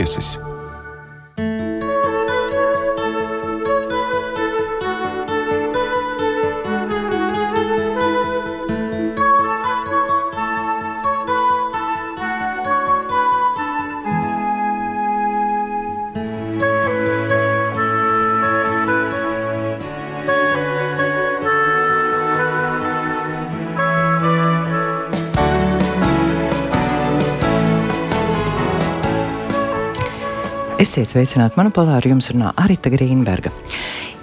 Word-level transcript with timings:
viesis. 0.00 0.49
Esiet 30.90 31.12
sveicināti 31.12 31.54
monopolā, 31.54 32.00
ar 32.00 32.06
jums 32.08 32.32
runā 32.32 32.48
Arita 32.58 32.90
Grīnberga. 32.90 33.52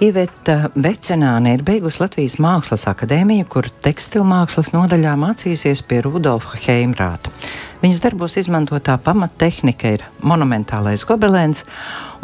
Iveta 0.04 0.68
Vecenāne 0.76 1.54
ir 1.56 1.62
beigusi 1.64 2.02
Latvijas 2.02 2.36
Mākslas 2.44 2.84
akadēmiju, 2.92 3.46
kur 3.48 3.70
tekstilmākslas 3.86 4.74
nodaļā 4.76 5.14
mācījusies 5.22 5.86
pie 5.88 6.02
Rudolfa 6.04 6.60
Heimrāta. 6.66 7.32
Viņas 7.78 8.00
darbos 8.02 8.34
izmantotā 8.42 8.96
pamattehnika 8.98 9.92
ir 9.94 10.04
monumentālais 10.26 11.04
gobelēns, 11.06 11.62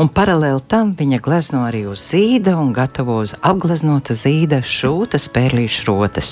un 0.01 0.07
paralēli 0.09 0.63
tam 0.65 0.95
viņa 0.97 1.19
glezno 1.21 1.61
arī 1.67 1.83
uz 1.91 2.01
zīda 2.09 2.55
un 2.57 2.71
gatavo 2.73 3.19
uz 3.21 3.35
apgleznota 3.37 4.15
zīda 4.17 4.63
šūtas 4.65 5.27
pērlīšu 5.35 5.85
rotas. 5.91 6.31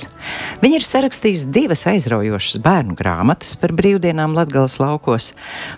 Viņa 0.64 0.80
ir 0.80 0.88
sarakstījusi 0.88 1.52
divas 1.54 1.86
aizraujošas 1.92 2.64
bērnu 2.66 2.98
grāmatas 2.98 3.54
par 3.62 3.76
brīvdienām 3.78 4.34
Latgales 4.34 4.80
laukos. 4.82 5.32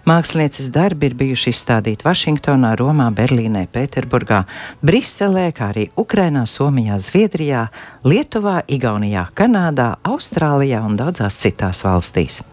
Mākslinieces 0.08 0.72
darbi 0.72 1.12
ir 1.12 1.20
bijuši 1.20 1.52
izstādīti 1.52 2.08
Vašingtonā, 2.08 2.78
Romā, 2.80 3.12
Berlīnē, 3.12 3.68
Pēterburgā, 3.76 4.46
Briselē, 4.80 5.50
kā 5.52 5.74
arī 5.76 5.90
Ukrainā, 6.00 6.48
Somijā, 6.48 6.96
Zviedrijā, 6.96 7.68
Lietuvā, 8.08 8.62
Igaunijā, 8.72 9.28
Kanādā, 9.36 9.98
Austrālijā 10.08 10.86
un 10.88 10.96
daudzās 10.96 11.44
citās 11.44 11.84
valstīs. 11.84 12.46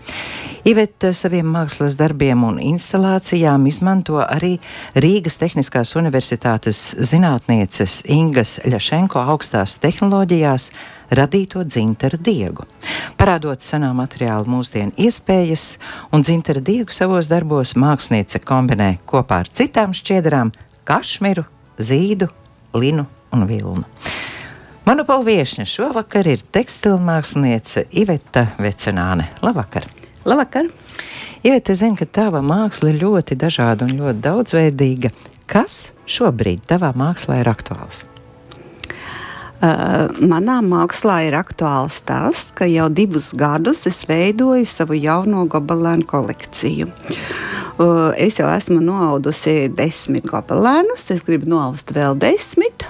Iveta 0.60 1.14
saviem 1.16 1.46
mākslas 1.48 1.94
darbiem 1.96 2.42
un 2.44 2.58
instalācijām 2.60 3.62
izmanto 3.70 4.18
arī 4.20 4.58
Rīgas 4.92 5.38
Tehniskās 5.40 5.94
Universitātes 5.96 6.80
zinātnieces 7.00 8.02
Ingas 8.12 8.58
Ļašenko 8.68 9.22
augstās 9.32 9.78
tehnoloģijās 9.80 10.66
radīto 11.16 11.64
dzinteru 11.64 12.20
diegu. 12.20 12.66
Parādot 13.16 13.64
senā 13.64 13.88
materiāla 13.96 14.44
mūsdienu 14.44 14.92
iespējas, 15.00 15.78
un 16.12 16.26
dzinteru 16.26 16.60
diegu 16.60 16.92
savos 16.92 17.30
darbos 17.32 17.72
māksliniece 17.80 18.42
kombinē 18.44 18.98
kopā 19.08 19.40
ar 19.46 19.48
citām 19.48 19.94
šķiedrām 19.96 20.52
kašmiru, 20.84 21.46
zīdu, 21.80 22.28
linu 22.76 23.06
un 23.32 23.46
vilnu. 23.48 23.86
Monopolu 24.84 25.24
viesne 25.30 25.64
šovakar 25.64 26.28
ir 26.28 26.44
tekstilmāksliniece 26.52 27.86
Iveta 28.02 28.50
Vecenāne. 28.60 29.30
Labvakar! 29.40 29.99
Labvakar! 30.24 30.66
Iveta, 31.42 31.72
es 31.72 31.80
zinu, 31.80 31.96
ka 31.96 32.04
tava 32.04 32.42
māksla 32.44 32.90
ir 32.92 32.98
ļoti 33.00 33.38
dažāda 33.40 33.86
un 33.88 33.94
ļoti 33.96 34.20
daudzveidīga. 34.26 35.10
Kas 35.48 35.94
šobrīd 36.04 36.66
tavā 36.68 36.90
mākslā 36.92 37.38
ir 37.40 37.48
aktuāls? 37.48 38.02
Uh, 39.64 40.12
manā 40.20 40.58
mākslā 40.64 41.22
ir 41.30 41.38
aktuāls 41.38 42.02
tas, 42.04 42.50
ka 42.52 42.68
jau 42.68 42.90
divus 42.92 43.30
gadus 43.32 43.86
es 43.88 44.02
veidoju 44.08 44.68
savu 44.68 44.98
jauno 45.00 45.46
gobelēnu 45.48 46.04
kolekciju. 46.08 46.90
Uh, 47.80 48.12
es 48.20 48.36
jau 48.42 48.48
esmu 48.52 48.82
noaudusi 48.84 49.70
desmit 49.72 50.28
gobelēnus, 50.28 51.06
es 51.16 51.24
gribu 51.24 51.48
noaust 51.48 51.94
vēl 51.96 52.20
desmit. 52.20 52.84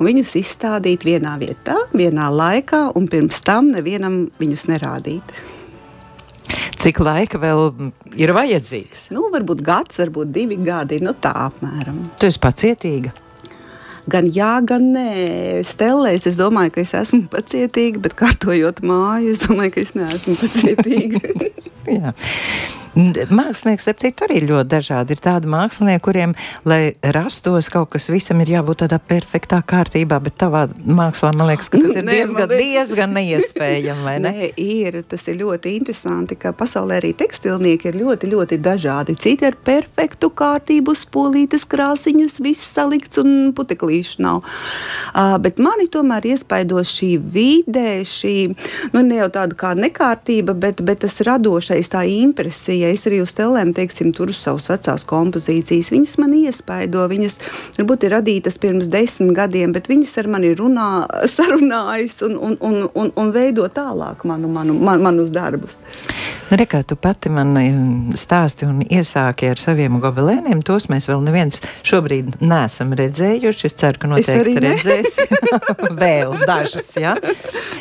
Viņus 0.00 0.32
izstādīt 0.40 1.04
vienā 1.04 1.36
vietā, 1.44 1.76
vienā 1.92 2.30
laikā, 2.32 2.86
un 2.96 3.04
pirms 3.12 3.44
tam 3.44 3.68
nevienam 3.76 4.24
viņus 4.40 4.64
nerādīt. 4.72 5.36
Cik 6.80 7.00
laika 7.00 7.40
vēl 7.40 7.92
ir 8.20 8.32
vajadzīgs? 8.36 9.08
Nu, 9.14 9.28
varbūt 9.32 9.62
gads, 9.64 10.00
varbūt 10.02 10.32
divi 10.34 10.58
gadi, 10.60 11.00
nu 11.04 11.14
tā 11.16 11.32
apmēram. 11.46 12.02
Tu 12.20 12.28
esi 12.28 12.42
pacietīga. 12.42 13.14
Gan 14.10 14.28
jā, 14.28 14.58
gan 14.68 14.90
nē. 14.92 15.08
Stelēs, 15.64 16.26
es 16.28 16.36
domāju, 16.36 16.74
ka 16.74 16.82
es 16.84 16.92
esmu 16.98 17.24
pacietīga, 17.32 18.02
bet 18.04 18.18
kārtojot 18.18 18.82
māju, 18.84 19.32
es 19.32 19.46
domāju, 19.46 19.78
ka 19.78 19.84
es 19.86 19.94
neesmu 19.96 20.36
pacietīga. 20.42 21.22
Mākslinieks, 22.94 23.88
ap 23.90 23.98
citu, 23.98 24.22
arī 24.28 24.38
ļoti 24.46 24.68
dažādi. 24.70 25.16
Ir 25.16 25.20
tādi 25.22 25.48
mākslinieki, 25.50 26.02
kuriem, 26.04 26.34
lai 26.62 26.94
rastos 27.16 27.66
kaut 27.72 27.88
kas, 27.90 28.06
visam 28.12 28.38
ir 28.44 28.52
jābūt 28.52 28.84
tādā 28.84 29.00
perfektā 29.02 29.58
kārtībā, 29.66 30.20
bet 30.22 30.36
tavā 30.38 30.68
mākslā 30.70 31.32
man 31.34 31.50
liekas, 31.50 31.72
ka 31.72 31.80
tas 31.82 31.90
ir 31.90 32.06
Nē, 32.06 32.20
diezgan, 32.20 32.52
liek... 32.52 32.60
diezgan 32.62 33.16
neiespējami. 33.18 34.04
Ne? 34.06 34.18
Nē, 34.28 34.50
ir. 34.62 35.00
Tas 35.10 35.26
ir 35.26 35.40
ļoti 35.40 35.72
interesanti, 35.74 36.38
ka 36.38 36.52
pasaulē 36.54 37.00
arī 37.00 37.10
tekstilnieki 37.18 37.90
ir 37.90 37.98
ļoti, 37.98 38.30
ļoti 38.30 38.60
dažādi. 38.62 39.18
Citi 39.18 39.48
ar 39.48 39.58
perfektu 39.66 40.30
kārtību, 40.30 40.94
spolītas 40.94 41.66
krāsiņas, 41.66 42.38
viss 42.46 42.70
salikts 42.76 43.18
un 43.18 43.50
puteklīšu 43.58 44.22
nav. 44.22 44.44
Uh, 45.10 45.34
bet 45.42 45.58
mani 45.58 45.88
tomēr 45.90 46.30
iespaido 46.30 46.78
šī 46.78 47.10
vide, 47.18 48.04
šī, 48.06 48.36
nu, 48.94 49.02
ne 49.02 49.18
jau 49.18 49.28
tāda 49.34 49.58
kā 49.58 49.74
nekārtība, 49.74 50.54
bet, 50.54 50.84
bet 50.86 51.02
tas 51.02 51.18
radošais, 51.26 51.73
tā 51.82 52.04
impresija 52.06 52.84
ja 52.84 52.92
es 52.92 53.04
arī 53.08 53.20
uz 53.22 53.32
telēm, 53.36 53.72
teiksim, 53.76 54.12
turu 54.16 54.34
savas 54.36 54.68
vecās 54.70 55.04
kompozīcijas, 55.08 55.90
viņas 55.94 56.16
man 56.22 56.36
iespaido, 56.36 57.04
viņas 57.10 57.38
varbūt 57.78 58.06
ir 58.06 58.14
radītas 58.18 58.58
pirms 58.62 58.90
desmit 58.92 59.34
gadiem, 59.36 59.72
bet 59.74 59.88
viņas 59.90 60.14
ar 60.22 60.30
mani 60.34 60.54
runā, 60.58 60.88
sarunājas 61.36 62.20
un, 62.26 62.36
un, 62.36 62.58
un, 62.60 62.80
un, 62.92 63.12
un 63.20 63.34
veido 63.34 63.66
tālāk 63.72 64.26
manu, 64.28 64.50
manu, 64.52 64.76
man, 64.78 65.02
manus 65.04 65.32
darbus. 65.34 65.78
Nu, 66.50 66.58
Rekā, 66.60 66.82
tu 66.86 66.96
pati 67.00 67.32
man 67.32 67.56
um, 67.58 68.12
stāsti 68.18 68.68
un 68.68 68.82
iesāki 68.84 69.48
ar 69.50 69.60
saviem 69.60 69.96
gobelēniem, 70.02 70.60
tos 70.66 70.90
mēs 70.92 71.08
vēl 71.08 71.24
neviens 71.24 71.62
šobrīd 71.86 72.42
neesam 72.44 72.92
redzējuši. 72.96 73.64
Es 73.68 73.76
ceru, 73.80 74.02
ka 74.02 74.10
noteikti 74.12 74.60
redzēs 74.62 75.16
vēl 76.02 76.36
dažus. 76.44 76.90
Ja? 77.00 77.16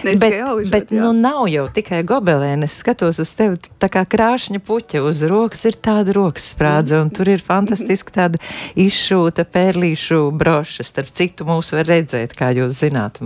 bet, 0.05 0.23
jaužot, 0.39 0.71
bet 0.71 0.93
jā. 0.93 1.03
nu 1.03 1.11
nav 1.17 1.43
jau 1.51 1.67
tikai 1.75 2.01
gobelēni, 2.07 2.69
es 2.69 2.79
skatos 2.81 3.19
uz 3.21 3.33
tevi 3.37 3.59
tā 3.83 3.89
kā 3.91 4.03
krāšņa 4.07 4.61
puķa 4.63 5.01
uz 5.03 5.23
rokas 5.27 5.66
ir 5.67 5.75
tāda 5.83 6.16
rokas 6.16 6.47
sprādze, 6.53 6.95
un 7.03 7.11
tur 7.13 7.33
ir 7.33 7.44
fantastiski 7.44 8.16
tāda 8.16 8.39
izšūta 8.79 9.44
pērlīšu 9.49 10.21
broša. 10.39 10.85
Starp 10.88 11.11
citu, 11.11 11.47
mūs 11.49 11.73
var 11.75 11.89
redzēt, 11.89 12.35
kā 12.38 12.53
jūs 12.55 12.79
zināt. 12.79 13.19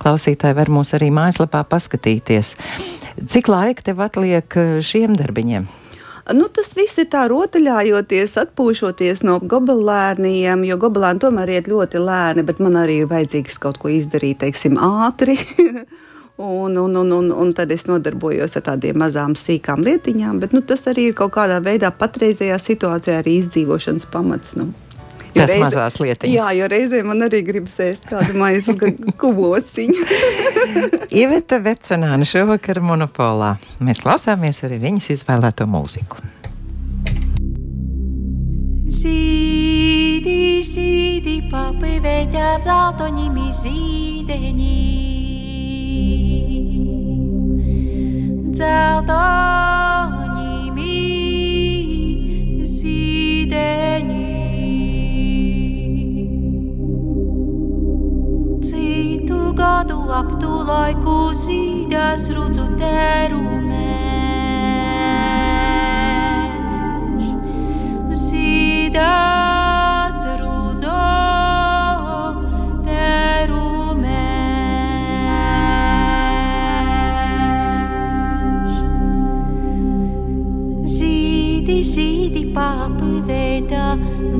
Klausītāji 0.00 0.56
var 0.56 0.72
mūs 0.72 0.94
arī 0.96 1.10
mājaslapā 1.12 1.62
paskatīties. 1.68 2.56
Cik 3.20 3.52
laika 3.52 3.90
tev 3.90 4.00
atliek 4.06 4.56
eh, 4.56 4.72
šiem 4.84 5.18
darbiņiem? 5.20 5.68
Nu, 6.36 6.46
tas 6.52 6.70
viss 6.76 7.00
ir 7.00 7.08
tā 7.10 7.24
rotaļājoties, 7.32 8.36
atpūšoties 8.44 9.24
no 9.26 9.40
gobelēniem, 9.50 10.62
jo 10.68 10.76
gobelēni 10.78 11.24
tomēr 11.24 11.56
iet 11.56 11.70
ļoti 11.72 12.00
lēni, 12.04 12.44
bet 12.46 12.60
man 12.62 12.78
arī 12.78 13.00
ir 13.02 13.10
vajadzīgs 13.10 13.58
kaut 13.60 13.80
ko 13.82 13.90
izdarīt, 13.90 14.38
teiksim, 14.44 14.78
ātri. 14.78 15.36
Un, 16.40 16.76
un, 16.76 16.96
un, 16.96 17.12
un, 17.12 17.32
un 17.32 17.50
tad 17.52 17.68
es 17.74 17.82
nodarbojos 17.84 18.54
ar 18.56 18.62
tādiem 18.70 18.96
mazām, 19.02 19.34
sīkām 19.36 19.82
lietiņām, 19.84 20.38
bet 20.40 20.54
nu, 20.56 20.62
tas 20.64 20.86
arī 20.88 21.10
ir 21.10 21.16
kaut 21.18 21.34
kādā 21.34 21.58
veidā 21.60 21.90
patreizējā 21.92 22.56
situācijā 22.56 23.18
arī 23.20 23.34
izdzīvošanas 23.42 24.08
pamats. 24.08 24.54
Nu. 24.56 24.70
Jo 25.34 25.44
Tas 25.44 25.52
reize, 25.52 25.60
mazās 25.62 25.98
lietiņas. 26.00 26.32
Jā, 26.32 26.48
jo 26.56 26.68
reizē 26.72 27.02
man 27.06 27.26
arī 27.28 27.42
gribas 27.44 27.76
ēst 27.84 28.08
kādu 28.08 28.34
maisu 28.40 28.74
kubosiņu. 29.20 30.06
Ieveta 31.20 31.60
Vecenāna 31.60 32.24
šovakar 32.24 32.80
monopolā. 32.82 33.58
Mēs 33.84 34.00
klausāmies 34.00 34.64
arī 34.64 34.80
viņas 34.82 35.12
izvēlēto 35.18 35.68
mūziku. 35.68 36.24
Zīdi, 38.90 40.38
zīdi, 40.66 41.36
papi 41.52 41.98
veidā 42.00 42.56
dzeltoņimi 42.64 43.50
zīdeņi. 43.60 45.29
Zeltaņimi 48.60 50.20
zīdeņi. 52.74 54.26
Citu 58.68 59.40
gadu 59.60 60.00
ap 60.20 60.28
tu 60.42 60.52
laiku 60.68 61.16
zīdās 61.44 62.28
rudzu 62.36 62.66
terumēš. 62.82 63.70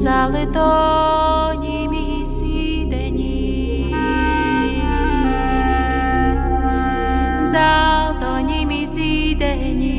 Zīdās 0.01 0.33
zeltonimi 0.33 2.25
sideni 2.25 3.37
zeltonimi 7.53 8.87
sideni 8.89 9.93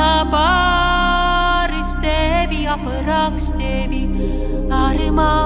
aparis 0.00 1.92
tevi 2.02 2.66
apraks 2.66 3.52
tevi 3.54 4.02
armanu 4.82 5.45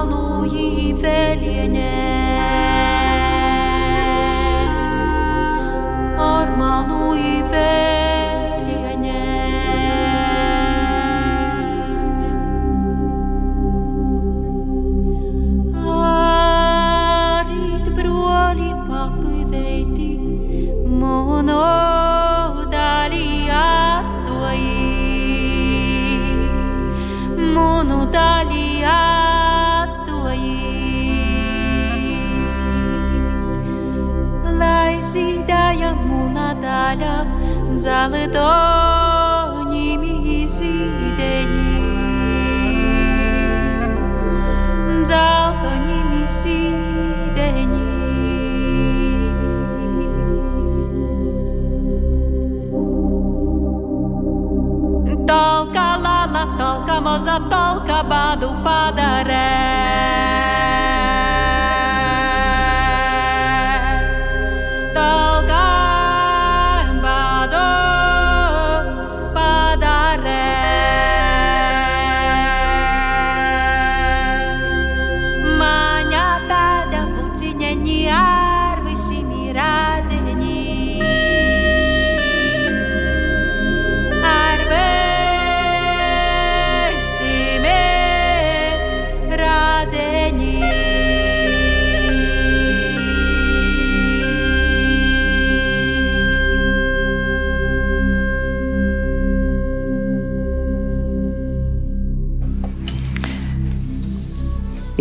solidão. 38.09 38.80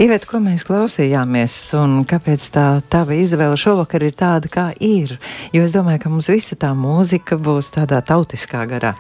Ivet, 0.01 0.23
ko 0.25 0.39
mēs 0.41 0.63
klausījāmies, 0.65 1.55
un 1.77 2.07
kāpēc 2.09 2.47
tā 2.55 2.63
tava 2.89 3.19
izvēle 3.21 3.59
šovakar 3.61 4.07
ir 4.07 4.15
tāda, 4.17 4.49
kā 4.49 4.63
ir? 4.81 5.19
Jo 5.53 5.67
es 5.67 5.75
domāju, 5.75 6.01
ka 6.01 6.13
mums 6.13 6.31
visa 6.33 6.57
tā 6.57 6.71
mūzika 6.73 7.37
būs 7.37 7.69
tādā 7.75 7.99
tautiskā 8.09 8.63
garā. 8.71 8.95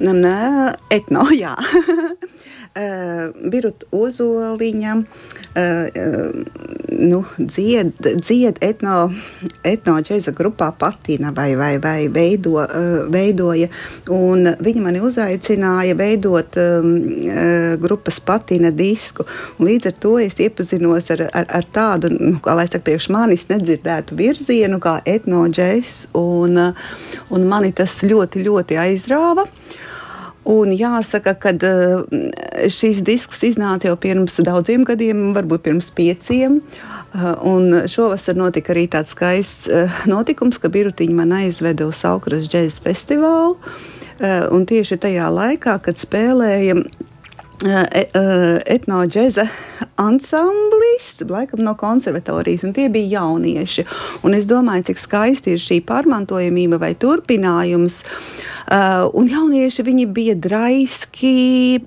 Nē, 0.00 0.72
etno, 0.88 1.26
jā. 1.36 1.52
Uh, 2.70 3.34
Birut 3.50 3.82
Ozoliņa 3.90 4.92
uh, 4.94 5.02
uh, 5.58 6.60
nu, 7.00 7.18
dzied, 7.36 7.90
dzied 7.98 8.60
etno, 8.62 9.10
etno 9.66 9.96
džeza 10.00 10.30
grupā 10.38 10.70
patina 10.78 11.32
vai, 11.36 11.56
vai, 11.58 11.72
vai 11.82 12.06
veido, 12.08 12.54
uh, 12.62 13.10
veidoja. 13.10 13.66
Un 14.14 14.52
viņa 14.62 14.84
mani 14.84 15.02
uzaicināja 15.04 15.98
veidot 15.98 16.56
um, 16.62 16.94
uh, 17.26 17.74
grupas 17.82 18.22
patina 18.22 18.70
disku. 18.70 19.26
Un 19.58 19.66
līdz 19.68 19.90
ar 19.90 19.98
to 20.06 20.14
es 20.22 20.38
iepazinos 20.40 21.10
ar, 21.12 21.26
ar, 21.26 21.50
ar 21.60 21.68
tādu, 21.74 22.14
nu, 22.14 22.38
kā 22.40 22.54
lai 22.54 22.68
saka, 22.70 22.86
priekš 22.86 23.10
manis 23.12 23.48
nedzirdētu 23.50 24.16
virzienu 24.16 24.80
kā 24.80 25.00
etno 25.04 25.42
džez. 25.50 26.06
Un, 26.16 26.56
uh, 26.70 26.90
un 27.34 27.50
mani 27.50 27.74
tas 27.76 27.98
ļoti, 28.06 28.46
ļoti 28.46 28.80
aizrāva. 28.86 29.50
Un 30.48 30.72
jāsaka, 30.72 31.34
ka 31.36 31.52
šīs 32.72 33.02
disks 33.04 33.42
iznāca 33.44 33.90
jau 33.90 33.96
pirms 34.00 34.38
daudziem 34.44 34.86
gadiem, 34.88 35.34
varbūt 35.36 35.66
pirms 35.66 35.90
pieciem. 35.92 36.60
Un 37.44 37.82
šovasar 37.90 38.38
notika 38.40 38.72
arī 38.72 38.86
tāds 38.88 39.12
skaists 39.12 39.68
notikums, 40.08 40.60
ka 40.62 40.72
Birutiņa 40.72 41.16
man 41.18 41.36
aizveda 41.42 41.84
uz 41.90 42.00
Saukras 42.00 42.48
džēzus 42.48 42.80
festivālu. 42.86 43.58
Un 44.52 44.64
tieši 44.68 45.00
tajā 45.00 45.28
laikā, 45.32 45.76
kad 45.84 46.00
spēlēja 46.00 46.80
etnoģēza 47.60 49.44
ansamblis, 50.00 51.10
laikam 51.28 51.60
no 51.64 51.74
konservatorijas, 51.76 52.64
un 52.64 52.72
tie 52.72 52.88
bija 52.88 53.20
jaunieši. 53.20 53.84
Un 54.24 54.34
es 54.34 54.48
domāju, 54.48 54.86
cik 54.88 55.00
skaisti 55.00 55.54
ir 55.54 55.60
šī 55.60 55.80
pārmantojamība 55.84 56.80
vai 56.80 56.94
turpinājums. 56.96 58.00
Uh, 58.70 59.08
un 59.18 59.28
jaunieši 59.28 59.82
viņi 59.82 60.06
bija 60.14 60.34
draiski, 60.38 61.80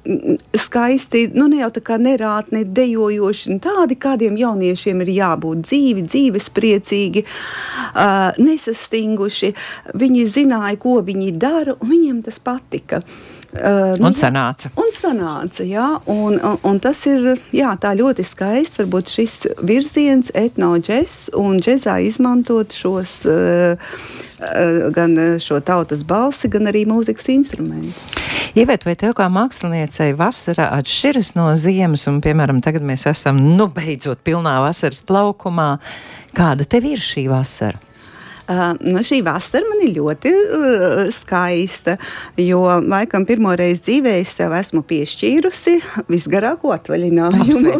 skaisti, 0.59 1.25
nu 1.33 1.47
ne 1.47 1.61
jau 1.61 1.71
tā 1.73 1.83
kā 1.85 1.97
nerātni, 2.01 2.65
dejojoši, 2.67 3.57
tādi, 3.63 3.97
kādiem 3.97 4.37
jauniešiem 4.37 5.01
ir 5.05 5.13
jābūt 5.15 5.63
dzīvi, 5.63 6.03
dzīvespriecīgi, 6.09 7.25
nesastinguši. 8.43 9.53
Viņi 9.95 10.25
zināja, 10.27 10.75
ko 10.81 10.99
viņi 11.05 11.31
dara, 11.39 11.77
un 11.79 11.95
viņiem 11.95 12.19
tas 12.27 12.41
patika. 12.43 13.01
Uh, 13.53 13.93
nu, 13.99 14.09
un 14.09 14.15
sanāca. 14.17 14.71
Un 14.81 14.89
sanāca, 14.95 15.61
jā, 15.67 15.85
un, 16.09 16.39
un, 16.41 16.57
un 16.65 16.79
tas 16.81 16.97
ir 17.09 17.37
jā, 17.53 17.69
tā 17.77 17.93
ļoti 17.99 18.25
skaists. 18.25 18.79
Varbūt 18.81 19.13
šis 19.13 19.35
virziens, 19.61 20.33
etnoģes 20.33 21.17
un 21.37 21.61
džezā 21.61 21.99
izmantot 22.07 22.73
šos. 22.73 23.19
Uh, 23.29 23.97
gan 24.91 25.15
šo 25.39 25.61
tautas 25.63 26.01
balsi, 26.03 26.49
gan 26.51 26.67
arī 26.67 26.81
mūzikas 26.89 27.29
instrumentus. 27.31 28.01
Ievet, 28.59 28.83
vai 28.85 28.95
tev 28.99 29.15
kā 29.17 29.29
māksliniecei 29.33 30.11
vasara 30.17 30.67
atšķiras 30.75 31.33
no 31.37 31.47
ziemas, 31.57 32.03
un, 32.11 32.19
piemēram, 32.21 32.59
tagad 32.61 32.85
mēs 32.85 33.07
esam, 33.09 33.39
nu, 33.57 33.69
beidzot 33.71 34.21
pilnā 34.25 34.59
vasaras 34.65 35.01
plaukumā. 35.07 35.69
Kāda 36.37 36.67
tev 36.69 36.85
ir 36.91 37.01
šī 37.01 37.27
vasara? 37.31 37.79
Nu, 38.47 38.99
šī 39.05 39.21
vasara 39.23 39.63
man 39.69 39.79
ir 39.85 39.93
ļoti 39.95 40.31
skaista, 41.15 41.95
jo 42.39 42.59
laikam 42.83 43.23
pirmo 43.27 43.53
reizi 43.55 43.85
dzīvē 43.85 44.17
es 44.19 44.33
sev 44.35 44.51
esmu 44.57 44.83
piešķīrusi 44.89 45.77
visgarāko 46.11 46.73
atvaļinājumu. 46.75 47.77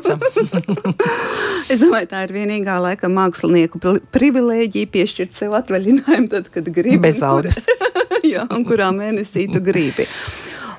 es 1.74 1.84
domāju, 1.84 2.10
tā 2.14 2.24
ir 2.28 2.36
vienīgā 2.38 2.78
laikam 2.86 3.16
mākslinieku 3.20 3.82
privilēģija 4.16 4.92
piešķirt 4.96 5.36
sev 5.36 5.58
atvaļinājumu 5.60 6.32
tad, 6.32 6.48
kad 6.54 6.72
gribi. 6.72 7.02
Bez 7.10 7.20
algas. 7.28 7.66
Jā, 8.34 8.48
un 8.48 8.64
kurā 8.64 8.94
mēnesī 8.96 9.50
tu 9.52 9.60
gribi. 9.64 10.08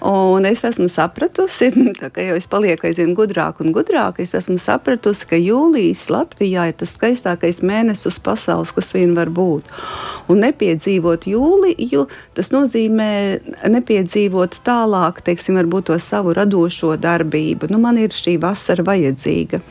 Un 0.04 0.44
es 0.44 0.60
esmu 0.68 0.84
sapratusi, 0.92 1.70
ka 2.12 2.20
jau 2.20 2.34
es 2.36 2.44
palieku 2.52 2.84
aizvien 2.84 3.14
gudrāk 3.16 3.62
un 3.64 3.72
gudrāk, 3.72 4.18
es 4.20 4.34
esmu 4.36 4.58
sapratusi, 4.60 5.24
ka 5.30 5.38
jūlijas 5.40 6.02
Latvijā 6.12 6.66
ir 6.68 6.74
tas 6.76 6.92
skaistākais 6.98 7.62
mēnesis 7.64 8.18
pasaules, 8.20 8.74
kas 8.76 8.90
vien 8.92 9.14
var 9.16 9.30
būt. 9.32 9.70
Un 10.28 10.42
nepiedzīvot 10.44 11.24
jūliju, 11.30 12.04
tas 12.36 12.52
nozīmē 12.52 13.08
nepiedzīvot 13.72 14.58
tālāk, 14.66 15.22
teiksim, 15.24 15.56
varbūt 15.62 15.88
to 15.88 15.96
savu 15.96 16.34
radošo 16.36 16.98
darbību. 17.00 17.70
Nu, 17.72 17.80
man 17.80 17.96
ir 18.02 18.12
šī 18.12 18.36
vasara 18.42 18.84
vajadzīga. 18.84 19.62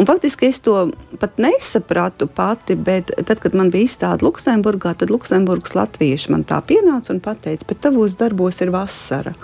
Un 0.00 0.08
faktiski 0.08 0.48
es 0.48 0.62
to 0.64 0.86
pat 1.20 1.36
nesapratu 1.40 2.30
pati, 2.32 2.78
bet 2.80 3.12
tad, 3.28 3.42
kad 3.44 3.52
man 3.56 3.68
bija 3.74 3.90
izstāde 3.90 4.24
Luksemburgā, 4.24 4.94
tad 4.96 5.12
Luksemburgas 5.12 5.76
latvieši 5.76 6.32
man 6.32 6.48
tā 6.48 6.62
pienāca 6.64 7.12
un 7.12 7.20
teica, 7.20 7.68
bet 7.68 7.84
tavos 7.84 8.16
darbos 8.16 8.64
ir 8.64 8.72
vasara. 8.72 9.36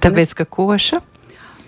Tāpēc, 0.00 0.36
ka 0.38 0.48
koša? 0.48 1.00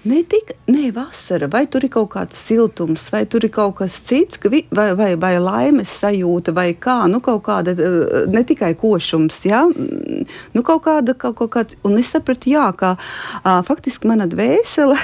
Ne 0.04 0.24
tikai 0.26 0.56
ne, 0.66 0.88
vasara, 0.90 1.46
vai 1.46 1.62
tur 1.70 1.84
ir 1.86 1.90
kaut 1.94 2.08
kāds 2.10 2.38
siltums, 2.48 3.04
vai 3.14 3.20
tur 3.30 3.44
ir 3.46 3.52
kaut 3.54 3.76
kas 3.78 4.00
cits, 4.02 4.40
ka 4.42 4.50
vi, 4.50 4.64
vai, 4.74 4.88
vai, 4.98 5.12
vai 5.14 5.36
laimes 5.38 5.92
sajūta, 6.00 6.50
vai 6.56 6.72
kā, 6.74 6.96
nu, 7.12 7.20
kaut 7.22 7.44
kāda, 7.46 7.76
eh, 7.76 8.26
ne 8.32 8.42
tikai 8.42 8.72
košums, 8.80 9.38
ja? 9.46 9.62
nu, 9.70 10.64
kaut 10.66 10.82
kāda, 10.88 11.14
kaut, 11.14 11.36
kaut 11.38 11.52
kāds, 11.54 11.78
un 11.86 11.94
es 12.02 12.10
sapratu, 12.10 12.50
jā, 12.50 12.66
ka 12.74 12.96
a, 12.96 13.60
faktiski 13.62 14.10
mana 14.10 14.26
dvēsele, 14.26 14.98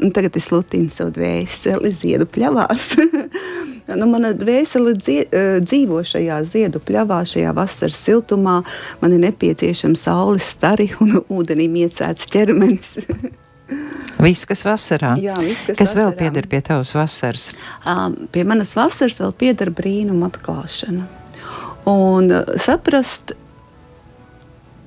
un 0.00 0.12
tagad 0.16 0.40
es 0.40 0.48
lutinu 0.54 0.88
savu 0.94 1.12
dvēseli 1.18 1.92
ziedu 2.00 2.24
pļavās, 2.24 2.94
nu, 3.94 4.08
mana 4.10 4.32
dvēsele 4.36 4.94
dzie, 4.98 5.22
dzīvo 5.62 6.02
šajā 6.06 6.40
ziedu 6.48 6.82
pļavā, 6.82 7.22
šajā 7.28 7.54
vasaras 7.56 7.98
siltumā, 8.08 8.60
man 9.02 9.16
ir 9.16 9.22
nepieciešams 9.28 10.06
saules 10.08 10.50
stari 10.56 10.90
un 11.02 11.20
ūdenī 11.22 11.68
miecēts 11.72 12.30
ķermenis. 12.32 12.96
Viss, 14.22 14.46
kas 14.48 14.62
vasarā. 14.64 15.12
Jā, 15.20 15.34
viss, 15.42 15.64
kas, 15.66 15.76
kas 15.76 15.92
vēl 15.96 16.08
vasarā. 16.08 16.18
pieder 16.22 16.46
pie 16.48 16.60
tavas 16.64 16.94
vasaras? 16.96 17.50
Um, 17.84 18.14
pie 18.32 18.46
manas 18.48 18.72
vasaras 18.78 19.18
vēl 19.20 19.34
pieder 19.36 19.72
brīnuma 19.76 20.30
atklāšana. 20.30 21.04
Un 21.90 22.30
uh, 22.32 22.54
saprast 22.62 23.34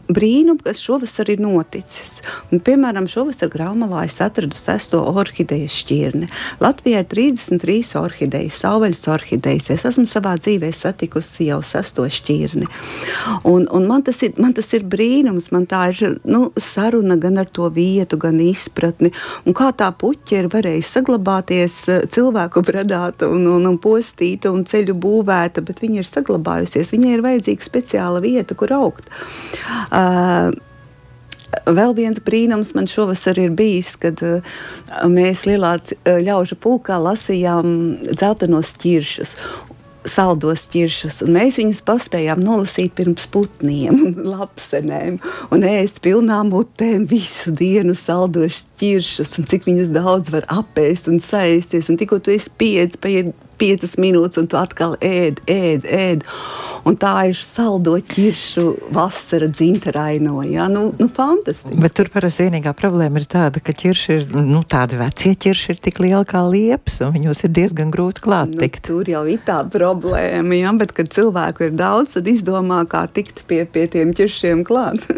brīnumu, 0.10 0.60
kas 0.66 0.82
šovasar 0.82 1.30
ir 1.30 1.42
noticis. 1.44 2.20
Un, 2.50 2.62
piemēram, 2.66 3.08
šovasar 3.10 3.52
Graumalā 3.54 4.06
es 4.08 4.18
atradu 4.24 4.58
sesto 4.58 5.02
orhideju 5.22 5.70
šķirni. 5.70 6.30
Latvijā 6.64 7.04
ir 7.04 7.10
33 7.12 7.94
orhidejas, 8.02 8.58
sauvaļas 8.64 9.06
orhidejas. 9.14 9.70
Es 9.76 9.86
esmu 9.90 10.08
savā 10.10 10.36
dzīvē 10.42 10.72
satikusi 10.74 11.50
jau 11.52 11.60
sesto 11.66 12.08
šķirni. 12.10 12.66
Un, 13.50 13.68
un 13.70 13.88
man, 13.90 14.04
tas 14.06 14.22
ir, 14.26 14.34
man 14.42 14.56
tas 14.58 14.72
ir 14.78 14.88
brīnums, 14.90 15.52
man 15.54 15.68
tā 15.70 15.86
ir 15.94 16.18
nu, 16.26 16.50
saruna 16.58 17.20
gan 17.22 17.38
ar 17.42 17.50
to 17.54 17.70
vietu, 17.74 18.18
gan 18.22 18.42
izpratni. 18.42 19.14
Un 19.46 19.58
kā 19.58 19.70
tā 19.78 19.92
puķa 19.94 20.42
ir 20.42 20.50
varējusi 20.52 20.94
saglabāties 20.98 21.78
eh, 21.90 22.02
cilvēku 22.10 22.66
bradāta 22.66 23.30
un, 23.30 23.46
un, 23.52 23.70
un 23.70 23.78
postīta 23.82 24.50
un 24.54 24.66
ceļu 24.66 24.98
būvēta, 24.98 25.62
bet 25.66 25.84
viņa 25.86 26.02
ir 26.02 26.10
saglabājusies. 26.10 26.94
Viņai 26.96 27.16
ir 27.16 27.26
vajadzīga 27.26 27.70
speciāla 27.70 28.24
vieta, 28.26 28.58
kur 28.58 28.74
augt. 28.74 29.10
Uh, 29.90 29.99
Vēl 31.70 31.96
viens 31.98 32.22
brīnums 32.22 32.74
man 32.78 32.88
šovasar 32.90 33.40
ir 33.42 33.54
bijis, 33.58 33.96
kad 34.02 34.22
uh, 34.26 34.60
mēs 35.10 35.46
lielā 35.50 35.76
uh, 35.80 36.20
ļaužu 36.22 36.58
pulkā 36.62 37.00
lasījām 37.02 37.74
dzeltenos 38.12 38.76
ķiršus. 38.82 39.36
Saldos 40.10 40.64
ķiršus, 40.72 41.18
un 41.26 41.34
mēs 41.36 41.58
viņus 41.60 41.82
paspējām 41.86 42.40
nolasīt 42.42 42.94
pirms 42.98 43.28
putniem 43.30 43.98
un 44.08 44.16
lapsenēm. 44.34 45.20
Un 45.54 45.66
ēst 45.68 46.00
pilnām 46.06 46.54
mutēm 46.54 47.04
visu 47.10 47.52
dienu 47.54 47.94
saldos 47.98 48.64
ķiršus, 48.80 49.36
un 49.42 49.50
cik 49.52 49.68
viņus 49.68 49.92
daudz 49.94 50.32
var 50.34 50.48
apēst 50.62 51.12
un 51.12 51.20
saisties. 51.22 51.92
Un 51.92 52.00
tikko 52.00 52.22
tu 52.24 52.34
esi 52.34 52.54
pieci, 52.58 53.02
paiet 53.04 53.36
piecas 53.60 53.98
minūtes, 54.02 54.40
un 54.42 54.48
tu 54.50 54.58
atkal 54.60 54.96
ēd, 55.04 55.42
ēd, 55.50 55.86
ēd. 55.86 56.26
Un 56.88 56.96
tā 56.98 57.12
ir 57.30 57.36
saldo 57.36 57.98
ķiršu 58.00 58.64
vasara 58.96 59.50
dzintaraino. 59.52 60.40
Ja? 60.48 60.70
Nu, 60.72 60.88
nu, 60.98 61.10
fantastiski. 61.14 61.76
Bet 61.84 61.98
tur 62.00 62.10
parasti 62.14 62.48
vienīgā 62.48 62.72
problēma 62.80 63.20
ir 63.22 63.28
tāda, 63.30 63.62
ka 63.62 63.76
ķirši 63.76 64.16
ir, 64.16 64.26
nu, 64.48 64.64
tādi 64.64 64.98
vecie 65.02 65.36
ķirši 65.36 65.74
ir 65.76 65.82
tik 65.90 66.00
lieli 66.02 66.24
kā 66.30 66.42
liepas, 66.48 67.02
un 67.06 67.14
viņos 67.18 67.44
ir 67.46 67.54
diezgan 67.60 67.94
grūti 67.94 68.24
klāt 68.26 68.56
Nu, 68.56 68.64
tikt. 68.64 68.86
tur 68.88 69.12
jau 69.12 69.26
ir 69.30 69.44
tā 69.46 69.60
problēma, 69.70 70.56
ja? 70.58 70.74
bet, 70.80 70.96
kad 70.96 71.12
cilvēku 71.14 71.68
ir 71.68 71.76
daudz, 71.78 72.16
tad 72.18 72.32
izdomā, 72.32 72.86
kā 72.90 73.04
tikt 73.12 73.44
pie, 73.52 73.66
pie 73.68 73.86
tiem 73.92 74.16
ķiršiem 74.16 74.64
klāt. 74.68 75.04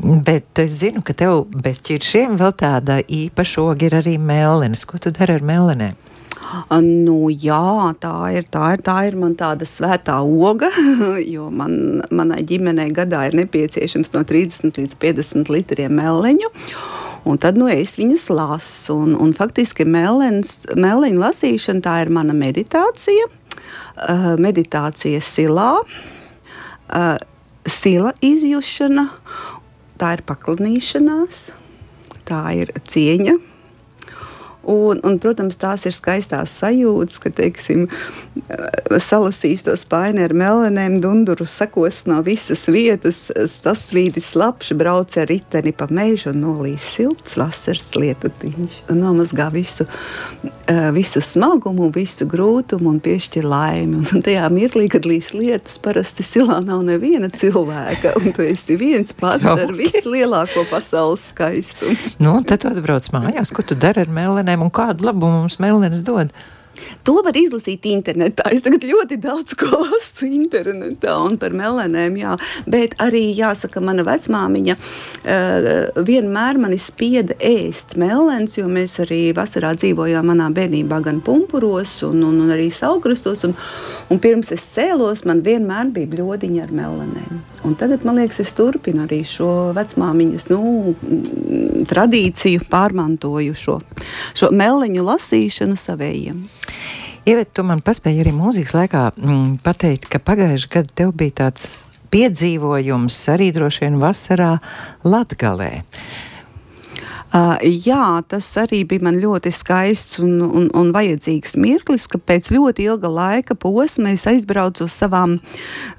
Bet 0.00 0.58
es 0.62 0.78
zinu, 0.80 1.02
ka 1.04 1.12
tev 1.12 1.42
bez 1.52 1.82
ķiršiem 1.84 2.38
vēl 2.40 2.54
tāda 2.56 3.00
īpaša 3.04 3.60
oga 3.60 3.84
ir 3.84 3.96
arī 3.98 4.14
mellenes. 4.16 4.86
Ko 4.88 4.96
tu 4.96 5.12
dari 5.12 5.36
ar 5.36 5.44
mellenēm? 5.44 5.98
Nu, 6.70 7.16
jā, 7.30 7.94
tā 8.02 8.14
ir, 8.34 8.46
tā 8.50 8.72
ir. 8.74 8.82
Tā 8.86 8.96
ir 9.08 9.16
man 9.18 9.36
tāda 9.38 9.66
svētā 9.68 10.18
oga, 10.24 10.70
jo 11.34 11.50
man, 11.54 12.02
manai 12.10 12.42
ģimenei 12.46 12.90
gadā 12.94 13.26
ir 13.28 13.36
nepieciešams 13.38 14.14
no 14.16 14.24
30 14.26 14.80
līdz 14.80 14.96
50 15.02 15.52
litriem 15.52 15.94
meleņu. 16.00 16.50
Un 17.28 17.36
tad 17.38 17.58
nu, 17.60 17.68
es 17.68 17.98
viņas 18.00 18.30
lasu. 18.32 18.96
Un, 18.96 19.14
un 19.20 19.34
faktiski 19.36 19.84
meleņu 19.86 21.20
lasīšana 21.20 21.84
tā 21.84 21.98
ir 22.04 22.12
mana 22.14 22.36
meditācija. 22.36 23.28
Uh, 24.00 24.32
meditācija 24.40 25.20
silā, 25.20 25.74
uh, 25.84 27.16
sila 27.68 28.14
izjūšana, 28.24 29.04
tā 30.00 30.14
ir 30.16 30.22
paklanīšanās, 30.24 31.42
tā 32.30 32.40
ir 32.56 32.72
cieņa. 32.88 33.49
Un, 34.62 35.00
un, 35.04 35.18
protams, 35.18 35.56
tās 35.56 35.86
ir 35.88 35.94
skaistās 35.96 36.52
sajūtas, 36.60 37.18
ka, 37.22 37.30
teiksim, 37.32 37.86
salasīs 39.00 39.64
to 39.64 39.74
spaini 39.78 40.24
ar 40.26 40.34
melenēm, 40.36 40.98
dunduru 41.02 41.46
sakos 41.48 42.02
no 42.10 42.20
visas 42.26 42.66
vietas, 42.70 43.22
sasvīdis 43.50 44.32
slapši, 44.34 44.76
brauc 44.78 45.16
ar 45.20 45.28
riteni 45.30 45.72
pa 45.76 45.88
mežu 45.90 46.30
un 46.34 46.42
nolīs 46.44 46.84
silts 46.96 47.38
vasaras 47.40 47.90
lietutiņš. 47.96 48.76
Un 48.92 49.00
nomazgā 49.04 49.48
visu, 49.54 49.86
eh, 50.66 50.90
visu 50.96 51.22
smagumu, 51.24 51.90
visu 51.94 52.26
grūtumu 52.28 52.92
un 52.92 53.00
piešķir 53.00 53.46
laimi. 53.48 54.04
Un 54.10 54.22
tajā 54.26 54.46
mirklī, 54.52 54.88
kad 54.90 55.08
līs 55.08 55.32
lietus, 55.36 55.78
parasti 55.82 56.24
silā 56.26 56.60
nav 56.64 56.82
neviena 56.84 57.30
cilvēka, 57.32 58.16
un 58.20 58.32
tu 58.36 58.42
esi 58.42 58.76
viens 58.76 59.12
pats 59.12 59.44
ar 59.46 59.64
Ok. 59.70 59.76
vislielāko 59.78 60.66
pasaules 60.70 61.30
skaistumu. 61.32 61.96
Nu, 62.20 62.34
un 62.36 62.44
tad 62.44 62.60
tu 62.60 62.68
atbrauc 62.68 63.08
mājās, 63.14 63.52
ko 63.54 63.62
tu 63.62 63.74
dari 63.74 64.04
ar 64.04 64.10
mellenēm 64.50 64.64
un 64.66 64.70
kādu 64.70 65.06
labumu 65.06 65.42
mums 65.44 65.58
mellenes 65.60 66.02
dod? 66.02 66.32
To 67.06 67.20
var 67.24 67.36
izlasīt 67.36 67.86
internetā. 67.90 68.48
Es 68.54 68.64
tagad 68.64 68.84
ļoti 68.86 69.18
daudz 69.22 69.56
ko 69.58 69.68
lasu 69.84 70.28
internetā 70.28 71.16
un 71.24 71.36
par 71.40 71.54
melenēm. 71.56 72.18
Jā. 72.20 72.36
Bet 72.70 72.96
arī 73.02 73.22
jāsaka, 73.36 73.82
mana 73.84 74.04
vecmāmiņa 74.06 74.76
uh, 74.76 76.02
vienmēr 76.06 76.60
mani 76.60 76.78
spieda 76.80 77.36
ēst 77.36 77.96
melens, 78.00 78.56
jo 78.58 78.68
mēs 78.70 78.98
arī 79.04 79.22
vasarā 79.36 79.72
dzīvojām 79.78 80.30
manā 80.32 80.50
bērnībā 80.54 81.00
gan 81.04 81.22
pumpuros 81.24 81.98
un, 82.08 82.24
un, 82.26 82.40
un 82.44 82.54
arī 82.54 82.70
saulgrastos. 82.74 83.46
Un, 83.48 83.56
un 84.10 84.22
pirms 84.22 84.52
es 84.56 84.66
cēlos, 84.74 85.24
man 85.28 85.44
vienmēr 85.46 85.92
bija 85.94 86.12
bļodiņa 86.14 86.66
ar 86.66 86.74
melenēm. 86.82 87.40
Un 87.66 87.76
tagad, 87.76 88.04
man 88.08 88.20
liekas, 88.20 88.40
es 88.44 88.54
turpinu 88.56 89.04
arī 89.04 89.20
šo 89.26 89.70
vecmāmiņas 89.76 90.48
nu, 90.52 90.94
tradīciju, 91.90 92.64
pārmantoju 92.70 93.56
šo, 93.58 93.80
šo 94.36 94.50
meleņu 94.56 95.04
lasīšanu 95.06 95.76
savējiem. 95.80 96.40
Ievet, 97.30 97.52
tu 97.54 97.62
man 97.62 97.78
paspēji 97.84 98.24
arī 98.24 98.30
mūzikas 98.34 98.72
laikā 98.74 99.00
mm, 99.12 99.60
pateikt, 99.62 100.08
ka 100.10 100.18
pagājušajā 100.24 100.70
gadā 100.72 100.94
tev 100.98 101.12
bija 101.14 101.36
tāds 101.44 101.76
piedzīvojums 102.10 103.18
arī 103.30 103.52
droši 103.54 103.84
vien 103.84 104.00
vasarā 104.00 104.56
Latgalē. 105.06 105.68
Uh, 107.30 107.54
jā, 107.62 108.18
tas 108.26 108.48
arī 108.58 108.80
bija 108.90 109.04
man 109.06 109.20
ļoti 109.22 109.52
skaists 109.54 110.18
un, 110.18 110.40
un, 110.42 110.66
un 110.74 110.90
vajadzīgs 110.96 111.54
mirklis, 111.62 112.08
ka 112.10 112.18
pēc 112.18 112.50
ļoti 112.50 112.88
ilga 112.90 113.12
laika 113.14 113.54
posma 113.54 114.10
es 114.16 114.26
aizbraucu 114.26 114.88
uz 114.88 114.98
savām, 114.98 115.38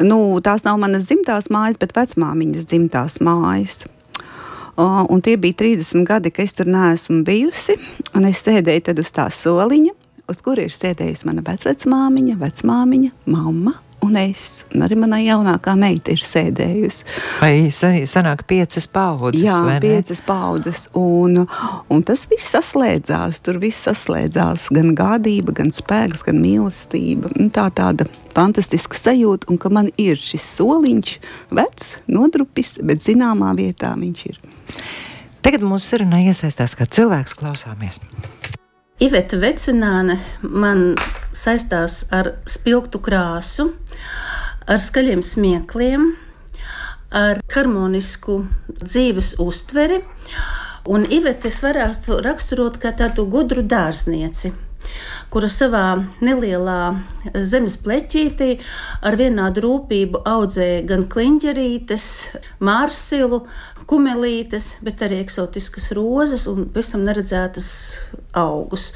nu, 0.03 0.19
tās 0.43 0.67
nav 0.67 0.83
manas 0.83 1.07
dzimtās 1.07 1.47
mājas, 1.53 1.79
bet 1.79 1.95
vecmāmiņas 1.95 2.67
dzimtās 2.67 3.21
mājas. 3.23 3.85
Uh, 4.75 5.05
un 5.07 5.23
tie 5.23 5.37
bija 5.39 5.61
30 5.63 6.03
gadi, 6.11 6.35
kad 6.35 6.49
es 6.49 6.59
tur 6.59 6.67
neesmu 6.67 7.23
bijusi. 7.23 7.79
Es 8.19 8.43
sēdēju 8.43 8.99
uz 8.99 9.15
tā 9.15 9.31
soliņa, 9.31 9.95
uz 10.31 10.41
kura 10.45 10.65
ir 10.67 10.73
sēdējusi 10.75 11.27
mana 11.29 11.43
vecmāmiņa, 11.45 12.37
vecmāmiņa, 12.41 13.11
mamma 13.31 13.77
un 14.01 14.15
es. 14.17 14.65
Un 14.73 14.81
arī 14.81 14.95
mana 14.97 15.19
jaunākā 15.21 15.75
meita 15.77 16.09
ir 16.13 16.23
sēdējusi. 16.25 17.03
Vai 17.41 17.69
sa- 17.69 17.91
sanāk 18.09 18.43
piecas 18.49 18.87
paudzes? 18.89 19.43
Jā, 19.43 19.59
piecas 19.83 20.23
paudzes. 20.25 20.87
Un, 20.97 21.43
un 21.89 22.01
tas 22.07 22.23
viss 22.31 22.49
saslēdzās. 22.55 23.41
Tur 23.45 23.59
viss 23.61 23.85
saslēdzās. 23.87 24.69
Gan 24.73 24.95
gādība, 24.97 25.53
gan 25.53 25.69
spēks, 25.75 26.25
gan 26.25 26.41
mīlestība. 26.41 27.29
Nu, 27.37 27.49
tā 27.53 27.67
tāda 27.77 28.07
fantastiska 28.33 28.97
sajūta, 28.97 29.51
un 29.53 29.61
ka 29.61 29.69
man 29.69 29.91
ir 30.01 30.17
šis 30.17 30.49
soliņš, 30.57 31.13
vecs, 31.53 31.93
nodrupis, 32.09 32.79
bet 32.81 33.05
zināmā 33.05 33.53
vietā 33.59 33.93
viņš 34.01 34.25
ir. 34.33 34.41
Tagad 35.45 35.61
mūsu 35.65 35.93
sarunā 35.93 36.23
iesaistās 36.25 36.73
kā 36.77 36.85
cilvēks, 36.89 37.37
klausāmies. 37.37 38.01
Iveta 39.01 39.39
Vecināne 39.41 40.19
man 40.45 40.91
saistās 41.33 42.03
ar 42.13 42.35
spilgtu 42.45 42.99
krāsu, 43.01 43.71
ar 44.69 44.77
skaļiem 44.77 45.23
smiekliem, 45.25 46.03
ar 47.09 47.41
harmonisku 47.49 48.43
dzīves 48.83 49.39
uztveri. 49.41 50.03
Un 50.93 51.07
Iveta 51.09 51.49
es 51.49 51.57
varētu 51.65 52.19
raksturot 52.21 52.77
kā 52.83 52.93
tādu 52.99 53.25
gudru 53.25 53.65
dārznieci. 53.65 54.53
kura 55.31 55.47
savā 55.47 55.85
nelielā 56.21 56.79
zemes 57.47 57.77
pleķītī 57.81 58.49
ar 59.01 59.15
vienādu 59.15 59.63
rūpību 59.65 60.21
audzēja 60.27 60.81
gan 60.89 61.05
kliņģerītes, 61.07 62.05
mārsilu, 62.59 63.45
kumelītes, 63.91 64.77
bet 64.85 65.03
arī 65.03 65.19
eksotiskas 65.21 65.89
rozes 65.97 66.47
un 66.47 66.69
visam 66.71 67.03
neredzētas 67.03 67.67
augus. 68.39 68.91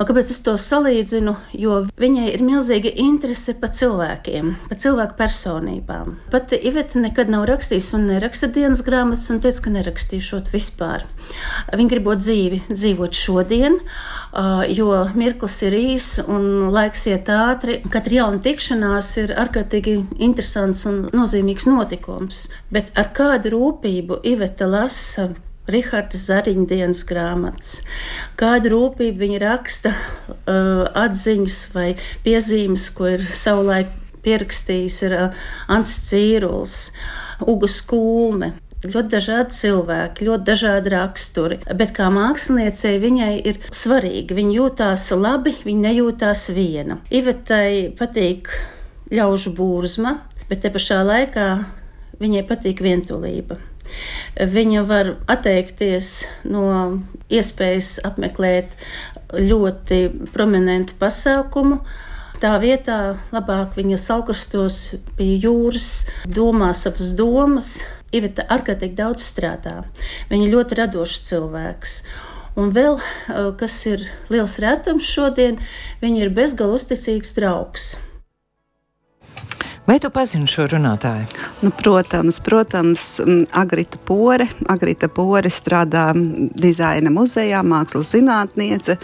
Kāpēc 0.00 0.32
es 0.32 0.40
to 0.44 0.54
salīdzinu? 0.60 1.34
Jo 1.52 1.82
viņai 2.00 2.30
ir 2.32 2.44
milzīga 2.46 2.92
interese 3.04 3.52
par 3.60 3.74
cilvēkiem, 3.76 4.54
par 4.70 4.80
cilvēku 4.80 5.18
personībām. 5.18 6.16
Pat 6.32 6.54
Iveta 6.56 7.02
nekad 7.02 7.28
nav 7.32 7.44
rakstījusi 7.50 7.98
un 7.98 8.08
neraksta 8.08 8.48
dienas 8.54 8.80
grāmatas 8.86 9.28
un 9.34 9.42
teica, 9.44 9.66
ka 9.66 9.74
nerakstīšot 9.76 10.48
vispār. 10.54 11.04
Viņa 11.76 11.92
gribot 11.92 12.24
dzīvi, 12.24 12.64
dzīvot 12.72 13.18
šodien 13.18 13.82
jo 14.70 14.92
mirklis 15.18 15.56
ir 15.66 15.74
īss 15.74 16.20
un 16.22 16.68
laiks 16.74 17.06
iet 17.10 17.28
ātri. 17.32 17.80
Katra 17.90 18.20
jauna 18.20 18.42
tikšanās 18.44 19.10
ir 19.22 19.34
ārkārtīgi 19.34 19.96
interesants 20.22 20.84
un 20.88 21.04
nozīmīgs 21.14 21.68
notikums. 21.70 22.46
Bet 22.70 22.92
ar 22.98 23.10
kādu 23.16 23.54
rūpību 23.56 24.20
Iveta 24.28 24.68
lasa 24.70 25.30
Rihards 25.68 26.22
Zariņa 26.28 26.66
dienas 26.70 27.02
grāmatas. 27.08 27.80
Kādu 28.40 28.72
rūpību 28.72 29.20
viņa 29.24 29.40
raksta 29.42 29.92
uh, 29.92 30.86
atziņas 30.96 31.58
vai 31.74 31.90
piezīmes, 32.24 32.88
ko 32.96 33.10
ir 33.18 33.26
savulaik 33.36 33.92
pierakstījis 34.24 35.02
ir, 35.08 35.18
uh, 35.18 35.50
Ants 35.68 35.92
Cīruls, 36.08 36.78
Ugas 37.44 37.82
Kulme 37.86 38.54
ļoti 38.84 39.10
dažādi 39.16 39.56
cilvēki, 39.56 40.26
ļoti 40.28 40.46
dažādi 40.46 40.92
raksturi. 40.94 41.60
Bet 41.78 41.94
kā 41.96 42.10
māksliniecei 42.14 42.98
viņai 43.02 43.32
ir 43.50 43.60
svarīgi. 43.74 44.36
Viņa 44.38 44.54
jūtās 44.54 45.08
labi, 45.18 45.56
viņa 45.66 45.84
nejūtās 45.88 46.48
viena. 46.54 47.00
Ivetai 47.10 47.94
patīk 47.98 48.52
ļaužu 49.14 49.54
būrzma, 49.56 50.18
bet 50.50 50.62
te 50.62 50.72
pašā 50.74 51.02
laikā 51.06 51.48
viņai 52.22 52.44
patīk 52.48 52.82
vientulība. 52.84 53.58
Viņa 54.38 54.82
var 54.84 55.14
atteikties 55.32 56.26
no 56.46 56.66
iespējas 57.32 57.96
apmeklēt 58.04 58.76
ļoti 59.32 60.28
prominentu 60.34 60.98
pasākumu. 61.00 61.80
Tā 62.38 62.52
vietā 62.62 63.18
labāk 63.34 63.74
viņa 63.74 63.96
salkrastos 63.98 64.76
pie 65.18 65.32
jūras, 65.42 66.06
domā 66.30 66.70
savas 66.76 67.10
domas, 67.18 67.72
Iveta 68.12 68.46
ārkārtīgi 68.48 68.96
daudz 68.96 69.26
strādā. 69.26 69.82
Viņa 70.30 70.46
ir 70.46 70.54
ļoti 70.54 70.78
radošs 70.80 71.26
cilvēks. 71.28 72.00
Un 72.58 72.72
vēl, 72.74 72.98
eh, 72.98 73.52
kas 73.58 73.86
ir 73.86 74.08
liels 74.30 74.58
retums 74.58 75.06
šodien, 75.06 75.60
viņa 76.02 76.22
ir 76.24 76.30
bezgalīgi 76.30 76.80
uzticīgs 76.80 77.34
draugs. 77.36 77.96
Vai 79.88 79.96
tu 79.98 80.10
pazini 80.12 80.44
šo 80.44 80.66
runātāju? 80.68 81.24
Nu, 81.64 81.70
protams, 81.72 82.42
protams, 82.44 83.20
Agrita 83.56 83.96
Pore. 84.04 84.44
Agrita 84.68 85.08
Pore 85.08 85.48
strādā 85.48 86.10
dizaina 86.60 87.08
muzejā, 87.08 87.62
mākslas 87.64 88.10
zinātniece. 88.12 88.98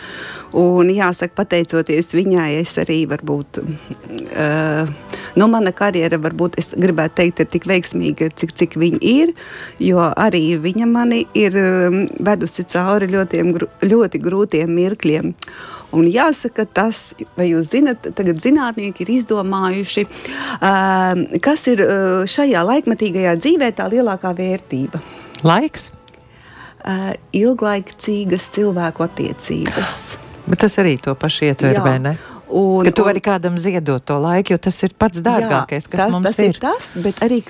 Un 0.53 0.93
jāsaka, 0.93 1.39
pateicoties 1.41 2.13
viņai, 2.13 2.51
es 2.61 2.77
arī 2.77 3.07
varbūt. 3.09 3.63
Uh, 3.65 4.93
nu, 5.39 5.49
mana 5.51 5.73
karjera, 5.77 6.19
varbūt, 6.23 6.59
es 6.61 6.73
gribētu 6.79 7.21
teikt, 7.21 7.43
ir 7.45 7.51
tik 7.53 7.69
veiksmīga, 7.71 8.31
cik, 8.37 8.55
cik 8.61 8.77
viņa 8.81 9.01
ir. 9.01 9.35
Jo 9.83 10.09
arī 10.11 10.57
viņa 10.63 10.89
mani 10.91 11.25
ir 11.39 11.57
um, 11.61 12.03
vedusi 12.25 12.67
cauri 12.71 13.11
ļoti, 13.13 13.43
ļoti 13.85 14.23
grūtiem 14.25 14.75
mirkļiem. 14.79 15.33
Un 15.95 16.09
jāsaka, 16.11 16.65
tas, 16.67 17.13
vai 17.39 17.53
jūs 17.53 17.71
zinat, 17.71 18.09
tagad 18.19 18.41
zinātnieki 18.43 19.05
ir 19.05 19.13
izdomājuši, 19.15 20.07
uh, 20.59 21.39
kas 21.45 21.69
ir 21.71 21.85
uh, 21.85 22.25
šajā 22.31 22.65
laikmatīgajā 22.67 23.37
dzīvē 23.39 23.71
tā 23.79 23.87
lielākā 23.93 24.35
vērtība. 24.35 25.03
Laiks. 25.47 25.93
Uh, 26.85 27.15
ilglaicīgas 27.33 28.51
cilvēku 28.57 29.07
attiecības. 29.07 30.03
Bet 30.45 30.61
tas 30.61 30.75
arī 30.83 30.99
to 31.01 31.15
pašu 31.17 31.49
ietver, 31.49 31.79
vai 31.81 31.97
ne? 32.03 32.19
Un, 32.55 32.87
ka 32.87 32.93
tu 32.95 33.03
vari 33.07 33.23
kādam 33.25 33.57
ziedot 33.59 34.05
to 34.07 34.15
laiku, 34.23 34.55
jo 34.55 34.61
tas 34.63 34.77
ir 34.87 34.93
pats 34.99 35.23
dārgākais, 35.25 35.89
jā, 35.89 35.91
kas 35.91 36.01
tas, 36.05 36.13
mums 36.13 36.29
tas 36.29 36.39
ir. 36.39 36.53
ir. 36.53 36.61
Tas, 36.63 36.91
bet 37.03 37.19
arī 37.25 37.41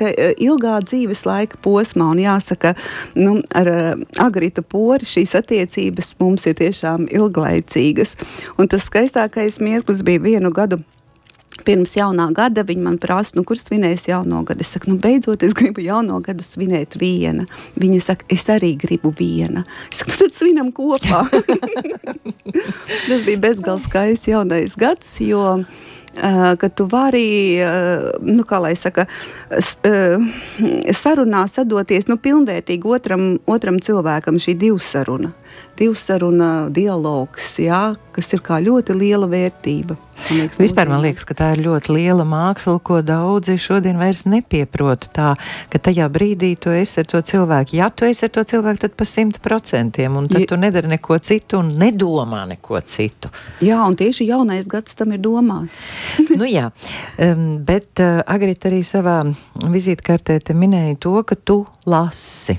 ilgā 0.46 0.78
dzīves 0.86 1.26
laika 1.28 1.60
posmā, 1.64 2.08
un 2.14 2.22
jāsaka, 2.22 2.72
nu, 3.18 3.36
ar 3.52 3.70
uh, 3.70 3.92
Agrita 4.24 4.64
pori 4.64 5.04
šīs 5.08 5.36
attiecības 5.42 6.14
mums 6.22 6.48
ir 6.48 6.56
tiešām 6.62 7.10
ilglaicīgas. 7.12 8.16
Un 8.56 8.70
tas 8.72 8.88
skaistākais 8.88 9.60
mirklis 9.60 10.00
bija 10.06 10.24
vienu 10.24 10.52
gadu 10.54 10.80
Pirms 11.62 11.94
jaunā 11.94 12.26
gada 12.34 12.64
viņi 12.66 12.82
man 12.82 12.96
prasa, 12.98 13.36
nu, 13.38 13.44
kur 13.46 13.58
svinēs 13.60 14.08
jauno 14.08 14.42
gadu. 14.46 14.64
Es 14.64 14.74
saku, 14.74 14.90
nu, 14.90 14.98
beidzot, 15.00 15.44
es 15.46 15.54
gribu 15.56 15.84
jauno 15.84 16.18
gadu 16.24 16.44
svinēt 16.44 16.98
viena. 17.00 17.46
Viņa 17.78 18.00
saka, 18.02 18.26
es 18.34 18.44
arī 18.52 18.74
gribu 18.80 19.14
viena. 19.14 19.62
Es 19.88 20.02
saku, 20.02 20.12
nu, 20.12 20.18
tad 20.24 20.36
svinam 20.36 20.72
kopā. 20.74 21.22
Tas 23.08 23.24
bija 23.24 23.40
bezgalīgi 23.46 23.86
skaists 23.86 24.28
jaunais 24.28 24.74
gads, 24.80 25.14
jo 25.22 25.44
uh, 25.62 26.54
ka 26.58 26.68
tu 26.68 26.86
vari, 26.90 27.62
uh, 27.62 28.10
nu, 28.26 28.44
kā 28.48 28.58
lai 28.62 28.74
saka, 28.78 29.06
uh, 29.54 30.26
sarunā 30.94 31.44
sadoties 31.50 32.08
nu, 32.10 32.18
pilnvērtīgi 32.20 32.90
otram, 32.98 33.28
otram 33.50 33.80
cilvēkam 33.82 34.40
šī 34.42 34.56
divsaruna. 34.60 35.32
Divsaruna 35.78 36.50
dialogs, 36.74 37.54
jā, 37.62 37.84
kas 38.14 38.34
ir 38.34 38.44
kā 38.44 38.60
ļoti 38.64 38.98
liela 38.98 39.30
vērtība. 39.30 39.98
Man 40.14 40.40
liekas, 40.40 40.58
Vispār 40.62 40.90
man 40.90 41.02
liekas, 41.04 41.26
ka 41.28 41.36
tā 41.38 41.50
ir 41.54 41.62
ļoti 41.66 41.94
liela 41.94 42.24
māksla, 42.28 42.76
ko 42.84 43.00
daudzi 43.04 43.56
šodien 43.60 43.98
vairs 44.00 44.24
nepieprot. 44.28 45.08
Tā, 45.14 45.34
ka 45.72 45.80
tajā 45.88 46.08
brīdī 46.12 46.54
tu 46.60 46.72
esi 46.74 47.00
ar 47.02 47.08
to 47.10 47.20
cilvēku. 47.24 47.76
Ja 47.78 47.90
tu 47.90 48.08
esi 48.08 48.26
ar 48.28 48.34
to 48.34 48.44
cilvēku, 48.48 48.82
tad 48.84 48.96
pa 48.98 49.06
simt 49.08 49.40
procentiem, 49.44 50.18
un 50.20 50.28
tad 50.30 50.44
ja. 50.44 50.50
tu 50.52 50.58
nedari 50.60 50.90
neko 50.94 51.18
citu 51.24 51.60
un 51.62 51.72
nedomā 51.80 52.44
neko 52.54 52.80
citu. 52.88 53.32
Jā, 53.64 53.80
un 53.84 53.98
tieši 54.00 54.28
jaunais 54.30 54.68
gads 54.70 54.98
tam 54.98 55.14
ir 55.16 55.22
domāts. 55.24 55.86
nu 56.40 56.48
jā, 56.48 56.70
um, 57.22 57.48
bet 57.64 58.02
uh, 58.04 58.22
Agrita 58.26 58.70
arī 58.70 58.82
savā 58.86 59.20
vizītkartē 59.62 60.40
minēja 60.54 61.00
to, 61.02 61.18
ka 61.26 61.38
tu 61.38 61.62
lasi. 61.90 62.58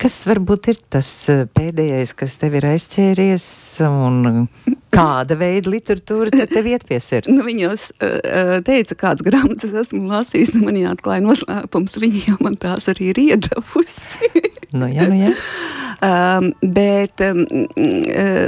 Kas 0.00 0.16
varbūt 0.28 0.70
ir 0.72 0.80
tas 0.92 1.08
eh, 1.32 1.44
pēdējais, 1.56 2.14
kas 2.18 2.36
tev 2.40 2.56
ir 2.58 2.66
aizķēries, 2.72 3.46
un 3.86 4.46
kāda 4.92 5.36
veida 5.40 5.72
literatūra 5.72 6.46
tev 6.50 6.68
iet 6.70 6.86
pie 6.88 7.00
sirds? 7.02 7.30
Nu, 7.32 7.44
viņos 7.46 7.88
uh, 7.96 8.58
teica, 8.66 8.98
kādas 9.06 9.24
grāmatas 9.26 9.72
esmu 9.84 10.04
lasījis, 10.10 10.54
nu 10.56 10.66
man 10.66 10.80
jāatklāja 10.80 11.24
noslēpums, 11.24 11.98
viņi 12.02 12.26
jau 12.28 12.38
man 12.44 12.58
tās 12.60 12.90
arī 12.92 13.12
ir 13.14 13.22
iedavusi. 13.22 14.32
nu, 14.76 14.90
jā, 14.92 15.08
nu, 15.08 15.22
jā. 15.24 15.32
Um, 16.02 16.48
bet, 16.60 17.20
um, 17.22 17.44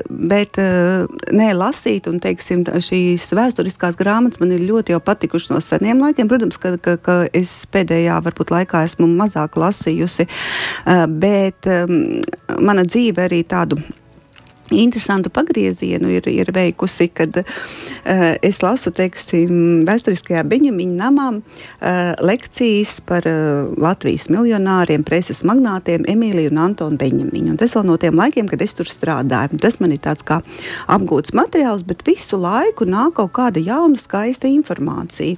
bet 0.08 0.58
uh, 0.58 1.04
nē, 1.30 1.52
lasīt, 1.54 2.08
un 2.10 2.18
teiksim, 2.22 2.64
šīs 2.66 3.28
vēsturiskās 3.38 3.94
grāmatas 4.00 4.42
man 4.42 4.50
ir 4.56 4.64
ļoti 4.66 4.98
patikušas 4.98 5.52
no 5.54 5.60
seniem 5.62 6.02
laikiem. 6.02 6.26
Protams, 6.30 6.58
ka, 6.58 6.74
ka, 6.82 6.96
ka 6.98 7.18
es 7.30 7.52
pēdējā 7.70 8.18
varbūt 8.26 8.50
laikā 8.56 8.82
esmu 8.88 9.06
mazāk 9.12 9.54
lasījusi, 9.62 10.26
uh, 10.26 11.04
bet 11.06 11.70
um, 11.70 12.00
mana 12.58 12.82
dzīve 12.88 13.28
arī 13.28 13.44
tādu 13.46 13.78
interesantu 14.72 15.30
pagriezienu 15.34 16.08
ir, 16.08 16.28
ir 16.30 16.50
veikusi, 16.54 17.08
kad 17.12 17.36
uh, 17.40 17.44
es 18.44 18.62
lasu, 18.64 18.92
teiksim, 18.94 19.84
vēsturiskajā 19.88 20.44
Beņamiņa 20.48 20.96
namā 20.98 21.26
uh, 21.34 22.14
lekcijas 22.24 22.96
par 23.04 23.26
uh, 23.28 23.74
Latvijas 23.80 24.28
miljonāriem, 24.32 25.04
preses 25.06 25.44
magnātiem 25.46 26.06
Emīliju 26.10 26.52
un 26.52 26.62
Antonu 26.68 27.00
Beņamiņu. 27.00 27.54
Un 27.54 27.60
tas 27.60 27.76
vēl 27.76 27.86
no 27.88 27.98
tiem 28.00 28.16
laikiem, 28.18 28.48
kad 28.50 28.62
es 28.64 28.76
tur 28.78 28.88
strādāju. 28.88 29.60
Tas 29.60 29.80
man 29.82 29.94
ir 29.94 30.02
tāds 30.04 30.24
kā 30.26 30.40
apgūts 30.92 31.34
materiāls, 31.36 31.84
bet 31.86 32.06
visu 32.08 32.40
laiku 32.40 32.88
nāk 32.88 33.18
kaut 33.18 33.34
kāda 33.36 33.62
jauna, 33.62 34.00
skaista 34.00 34.48
informācija. 34.50 35.36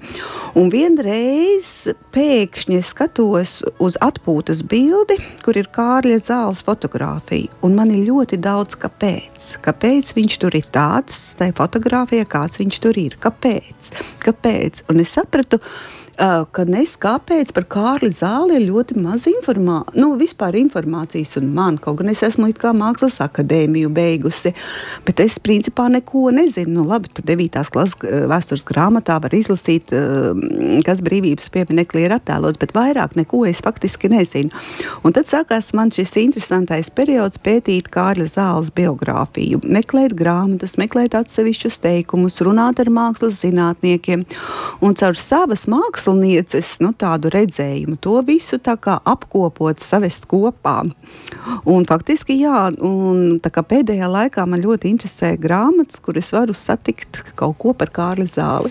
Un 0.57 0.71
vienreiz 0.73 1.91
pēkšņi 2.15 2.81
skatos 2.87 3.59
uz 3.83 3.99
atpūtas 4.03 4.62
bildi, 4.69 5.19
kur 5.45 5.59
ir 5.59 5.71
Kārļa 5.75 6.21
zāles 6.23 6.62
fotografija, 6.67 7.53
un 7.67 7.77
man 7.79 7.93
ir 7.95 8.07
ļoti 8.09 8.41
daudz 8.43 8.79
kāpēc 8.81 9.26
kāpēc. 9.27 9.59
Kāpēc 9.62 10.12
viņš 10.15 10.39
tur 10.39 10.55
ir 10.55 10.67
tāds, 10.73 11.35
tajā 11.37 11.55
fotografijā, 11.57 12.25
kāds 12.27 12.59
viņš 12.61 12.79
tur 12.81 12.97
ir? 12.97 13.17
Kāpēc? 13.19 13.93
Kāpēc? 14.23 14.85
Un 14.89 15.01
es 15.01 15.11
sapratu, 15.11 15.59
uh, 15.59 16.06
ka 16.16 16.64
nes 16.64 16.94
kāpēc 16.96 17.50
par 17.52 17.66
Kārli 17.68 18.09
Zāli 18.14 18.57
ir 18.57 18.66
ļoti 18.70 18.96
maz 19.05 19.26
informācijas, 19.29 19.96
nu, 20.00 20.14
informācijas 20.16 21.35
un 21.37 21.50
man, 21.52 21.76
kaut 21.76 21.98
gan 22.00 22.09
es 22.09 22.22
esmu 22.24 22.48
mākslas 22.57 23.18
akadēmiju 23.20 23.90
beigusi, 23.92 24.55
bet 25.05 25.20
es 25.20 25.37
principā 25.38 25.90
neko 25.92 26.31
nezinu. 26.33 26.72
Nu, 26.76 26.85
labi, 26.88 27.11
tur 27.12 27.24
9. 27.29 27.61
klases 27.72 27.98
vēstures 28.00 28.64
grāmatā 28.64 29.18
var 29.20 29.35
izlasīt, 29.37 29.92
uh, 29.92 30.33
kas 30.87 31.02
brīvības 31.05 31.50
pieminekli 31.52 32.07
ir 32.07 32.16
attēlots, 32.16 32.59
bet 32.59 32.72
vairāk 32.72 33.16
neko 33.16 33.44
es 33.46 33.61
faktiski 33.64 34.09
nezinu. 34.09 34.48
Un 35.05 35.12
tad 35.12 35.29
sākās 35.29 35.74
man 35.76 35.92
šis 35.92 36.16
interesantais 36.24 36.88
periods 36.88 37.40
pētīt 37.44 37.92
Kārļa 37.92 38.29
Zāles 38.33 38.72
biogrāfiju, 38.72 39.61
meklēt 39.68 40.16
grāmatas, 40.16 40.79
meklēt 40.81 41.16
atsevišķus 41.18 41.81
teikumus, 41.85 42.40
runāt 42.40 42.81
ar 42.81 42.88
mākslas 42.88 43.42
zinātniekiem 43.44 44.24
un 44.81 44.96
caur 44.96 45.20
savas 45.20 45.68
mākslas 45.68 46.06
mākslinieces 46.07 46.81
nu, 46.81 46.92
tādu 46.92 47.31
redzējumu, 47.31 47.97
to 47.99 48.21
visu 48.23 48.59
apkopot, 49.05 49.79
savest 49.81 50.27
kopā. 50.27 50.85
Un, 51.64 51.85
faktiski, 51.85 52.38
jā, 52.40 52.71
un, 52.81 53.40
pēdējā 53.62 54.09
laikā 54.09 54.47
man 54.47 54.62
ļoti 54.62 54.90
interesē 54.90 55.37
grāmatas, 55.37 56.01
kuras 56.01 56.33
varu 56.33 56.55
satikt 56.55 57.25
kaut 57.35 57.59
ko 57.59 57.75
par 57.75 57.90
Kārli 57.90 58.27
Zāli. 58.27 58.71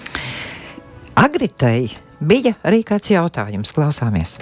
Agritai 1.16 1.90
bija 2.20 2.56
arī 2.64 2.84
kāds 2.84 3.12
jautājums, 3.12 3.74
klausāmies. 3.74 4.40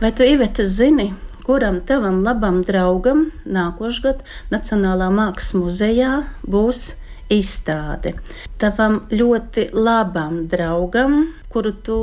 Vai 0.00 0.12
tu, 0.12 0.22
Iveta, 0.22 0.64
zini, 0.64 1.12
kuram 1.44 1.80
tavam 1.86 2.22
labam 2.24 2.62
draugam 2.62 3.30
nākošgad 3.46 4.22
Nacionālā 4.50 5.10
mākslas 5.10 5.54
muzejā 5.54 6.24
būs 6.46 6.94
izstāde. 7.32 8.14
Tavam 8.60 9.04
ļoti 9.12 9.70
labam 9.72 10.44
draugam, 10.50 11.22
kuru 11.54 11.70
tu 11.86 11.96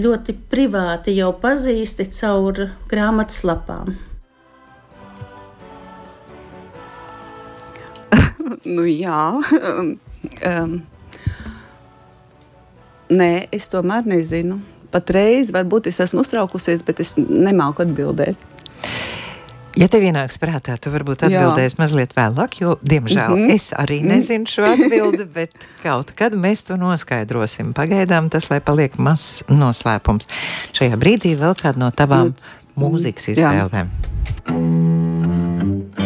ļoti 0.00 0.34
privāti 0.48 1.12
jau 1.18 1.34
pazīsti 1.42 2.06
caur 2.16 2.62
grāmatas 2.88 3.42
lapām. 3.44 3.92
nu, 8.76 8.86
jā. 8.88 9.20
Um, 10.44 10.74
nē, 13.08 13.46
es 13.56 13.70
tomēr 13.72 14.04
nezinu. 14.04 14.58
Patreiz 14.92 15.48
varbūt 15.54 15.88
es 15.88 15.96
esmu 16.04 16.20
uztraukusies, 16.20 16.84
bet 16.84 17.00
es 17.00 17.14
nemāku 17.16 17.86
atbildēt. 17.86 18.36
Ja 19.80 19.86
tev 19.88 20.02
ienāks 20.04 20.36
prātā, 20.36 20.74
tu 20.76 20.90
varbūt 20.92 21.22
atbildēsi 21.24 21.78
mazliet 21.80 22.10
vēlāk, 22.12 22.58
jo, 22.60 22.74
diemžēl, 22.84 23.32
mm 23.32 23.46
-hmm. 23.46 23.54
es 23.54 23.70
arī 23.72 24.02
nezinu 24.04 24.50
šo 24.50 24.66
atbildi, 24.68 25.24
bet 25.38 25.64
kaut 25.82 26.12
kad 26.16 26.36
mēs 26.36 26.66
to 26.68 26.76
noskaidrosim. 26.76 27.72
Pagaidām 27.72 28.28
tas, 28.28 28.50
lai 28.52 28.60
paliek 28.60 28.98
mazs 28.98 29.40
noslēpums. 29.48 30.28
Šajā 30.76 31.00
brīdī 31.00 31.32
vēl 31.40 31.56
kāda 31.56 31.80
no 31.80 31.90
tavām 31.90 32.34
mūzikas 32.76 33.32
izvēlēm. 33.32 33.88
Jā. 33.88 35.99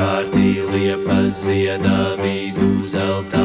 apkārtī 0.00 0.64
liepa 0.72 1.18
ziedā 1.28 2.16
vidū 2.22 2.86
zelta. 2.88 3.39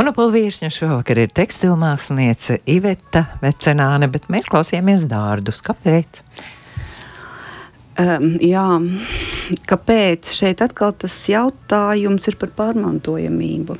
Monopola 0.00 0.32
viesņa 0.32 0.70
šovakar 0.72 1.18
ir 1.20 1.32
tekstilmāksliniece 1.36 2.54
Iveta 2.72 3.20
Vecenāne, 3.42 4.06
bet 4.08 4.30
mēs 4.32 4.46
klausījāmies 4.48 5.02
dārdus. 5.10 5.58
Kāpēc? 5.60 6.22
Um, 8.00 8.30
jā, 8.40 8.64
kāpēc 9.68 10.30
šeit 10.38 10.64
atkal 10.64 10.94
tas 11.04 11.18
jautājums 11.28 12.30
ir 12.32 12.40
par 12.40 12.54
pārmantojamību? 12.62 13.76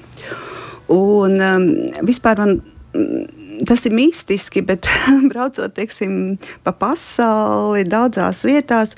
Un 0.92 1.40
um, 1.40 1.66
vispār 2.04 2.44
man 2.44 2.56
mm, 2.60 3.64
tas 3.64 3.88
ir 3.88 3.96
mistiski, 3.96 4.60
bet 4.60 4.92
braucot 5.32 5.72
teiksim, 5.80 6.36
pa 6.60 6.76
pasauli, 6.76 7.88
daudzās 7.88 8.44
vietās, 8.44 8.92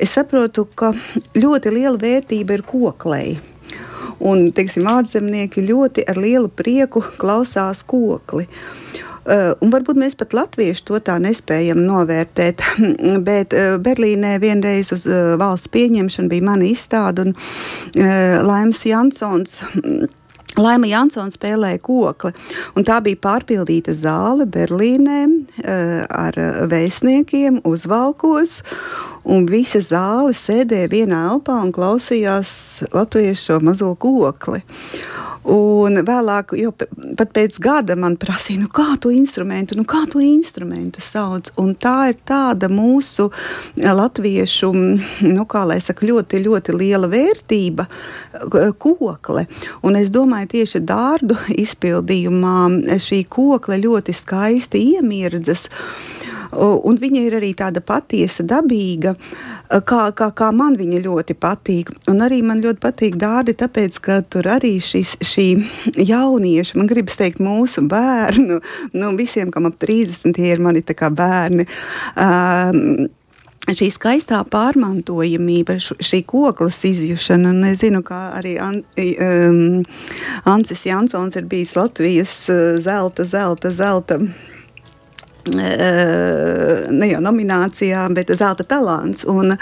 es 0.00 0.16
saprotu, 0.16 0.70
ka 0.72 0.94
ļoti 1.36 1.76
liela 1.76 1.98
vērtība 2.00 2.62
ir 2.62 2.70
koklei. 2.72 3.42
Un, 4.22 4.46
teiksim, 4.54 4.86
ārzemnieki 4.86 5.64
ļoti 5.66 6.06
ar 6.06 6.20
lielu 6.20 6.50
prieku 6.54 7.02
klausās 7.18 7.82
kokli. 7.86 8.46
Uh, 9.22 9.52
un 9.62 9.70
varbūt 9.70 9.98
mēs 10.02 10.16
pat 10.18 10.32
latvieši 10.34 10.82
to 10.88 10.98
tā 11.06 11.14
nespējam 11.22 11.84
novērtēt. 11.86 12.64
Bet 13.28 13.54
uh, 13.54 13.76
Berlīnē 13.82 14.34
vienreiz 14.42 14.90
uz 14.94 15.06
uh, 15.06 15.36
valsts 15.38 15.70
pieņemšanu 15.70 16.32
bija 16.32 16.48
mana 16.48 16.66
izstāde, 16.66 17.28
un 17.28 17.36
Laims 18.48 18.82
Jansons. 18.86 19.60
Laima 20.58 20.84
Jansons 20.84 21.38
spēlēja 21.38 21.78
kokli, 21.80 22.34
un 22.76 22.84
tā 22.84 22.98
bija 23.00 23.16
pārpildīta 23.24 23.94
zāle 23.96 24.44
Berlīnē 24.44 25.22
ar 25.64 26.36
vēstniekiem 26.68 27.62
uzvalkos, 27.64 28.58
un 29.24 29.46
visa 29.50 29.82
zāle 29.84 30.34
sēdēja 30.36 30.90
vienā 30.92 31.24
elpā 31.32 31.60
un 31.62 31.72
klausījās 31.74 32.52
latviešu 32.92 33.60
mazo 33.64 33.94
kokli. 34.00 34.62
Un 35.42 35.98
vēlāk, 36.06 36.52
jau 36.54 36.70
pat 37.18 37.32
pēc 37.34 37.56
gada 37.62 37.96
man 37.98 38.14
prasīja, 38.20 38.60
nu, 38.62 38.68
kā 38.70 38.94
to 39.02 39.10
instrumentu, 39.10 39.74
nu, 39.74 39.82
kā 39.88 40.04
to 40.10 40.20
instrumentu 40.22 41.02
sauc. 41.02 41.50
Un 41.58 41.72
tā 41.74 42.12
ir 42.12 42.20
tāda 42.22 42.68
mūsu 42.70 43.26
eh, 43.26 43.88
latviešu, 43.90 44.70
nu, 45.26 45.46
kā 45.50 45.64
lai 45.66 45.80
saka, 45.82 46.06
ļoti, 46.06 46.44
ļoti 46.46 46.76
liela 46.78 47.10
vērtība, 47.10 47.88
kokle. 48.78 49.48
Un 49.82 49.98
es 49.98 50.14
domāju, 50.14 50.52
tieši 50.54 50.84
dārdu 50.86 51.40
izpildījumā 51.64 52.58
šī 53.02 53.24
kokle 53.26 53.82
ļoti 53.82 54.14
skaisti 54.14 54.86
iemirdzas. 54.94 55.66
Un 56.52 56.98
viņa 57.00 57.26
ir 57.26 57.38
arī 57.38 57.54
tāda 57.56 57.80
patiesa, 57.80 58.44
dabīga. 58.44 59.14
Uh, 59.16 59.62
kā, 59.80 60.10
kā, 60.16 60.28
kā 60.36 60.50
man 60.54 60.76
viņa 60.76 61.00
ļoti 61.04 61.36
patīk. 61.40 61.92
Un 62.10 62.20
arī 62.24 62.42
man 62.44 62.60
ļoti 62.64 62.82
patīk 62.82 63.16
dārdi, 63.20 63.54
tāpēc, 63.58 63.98
ka 64.04 64.20
tur 64.28 64.48
arī 64.50 64.74
šis, 64.82 65.14
šī 65.24 65.46
jaunieša, 66.10 66.76
man 66.78 66.90
gribas 66.90 67.16
teikt, 67.20 67.40
mūsu 67.42 67.86
bērnu, 67.88 68.60
nu, 68.98 69.10
visiem, 69.16 69.52
kam 69.54 69.70
ap 69.70 69.80
30 69.82 70.38
ir 70.42 70.62
mani 70.62 70.84
tā 70.84 70.96
kā 70.98 71.08
bērni. 71.14 71.66
Um, 72.20 73.08
šī 73.72 73.88
skaistā 73.94 74.42
pārmantojamība, 74.52 75.78
šī 75.80 76.22
koklas 76.28 76.82
izjušana, 76.88 77.54
un 77.54 77.68
es 77.70 77.80
zinu, 77.84 78.02
kā 78.04 78.22
arī 78.36 78.56
An, 78.60 78.82
um, 78.82 79.84
Ancis 80.50 80.84
Jansons 80.88 81.38
ir 81.38 81.48
bijis 81.48 81.76
Latvijas 81.78 82.34
zelta, 82.84 83.28
zelta, 83.28 83.72
zelta 83.72 84.20
ne 85.50 87.08
jau 87.10 87.20
nominācijā, 87.24 88.04
bet 88.14 88.32
zelta 88.38 88.66
talants. 88.68 89.26
Un, 89.28 89.56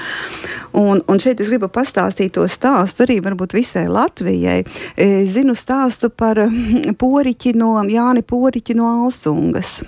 un, 0.76 1.00
un 1.00 1.22
šeit 1.22 1.40
es 1.40 1.52
gribu 1.52 1.70
pastāstīt 1.72 2.34
to 2.36 2.46
stāstu 2.50 3.06
arī 3.06 3.20
varbūt 3.24 3.56
visai 3.56 3.86
Latvijai. 3.90 4.60
Es 4.96 5.32
zinu 5.36 5.56
stāstu 5.58 6.10
par 6.10 6.42
poriķi 7.00 7.54
no 7.58 7.76
Jāni 7.88 8.22
Poriķi 8.26 8.76
no 8.78 8.90
Alsungas. 9.06 9.80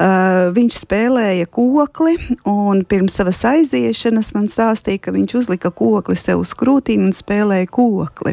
Uh, 0.00 0.48
viņš 0.56 0.78
spēlēja 0.80 1.44
kokli, 1.52 2.14
un 2.48 2.78
pirms 2.88 3.18
savas 3.18 3.42
aiziešanas 3.44 4.30
man 4.32 4.46
stāstīja, 4.48 5.02
ka 5.04 5.12
viņš 5.12 5.34
uzlika 5.42 5.68
kokli 5.76 6.16
sev 6.16 6.40
uz 6.40 6.54
krūtīm 6.56 7.02
un 7.10 7.12
spēlēja 7.12 7.68
kokli. 7.68 8.32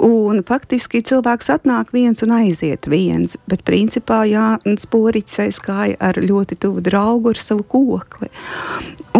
Un 0.00 0.40
faktiski 0.48 1.02
cilvēks 1.04 1.52
atnāk 1.52 1.92
viens 1.92 2.24
un 2.24 2.32
aiziet 2.32 2.88
viens, 2.88 3.36
bet 3.50 3.66
principā 3.68 4.22
Jānis 4.30 4.88
Poriķis 4.88 5.42
aizgāja 5.44 6.00
ar 6.00 6.16
ļoti 6.16 6.56
tuvu 6.64 6.80
draugu, 6.88 7.34
ar 7.34 7.44
savu 7.44 7.66
kokli. 7.68 8.32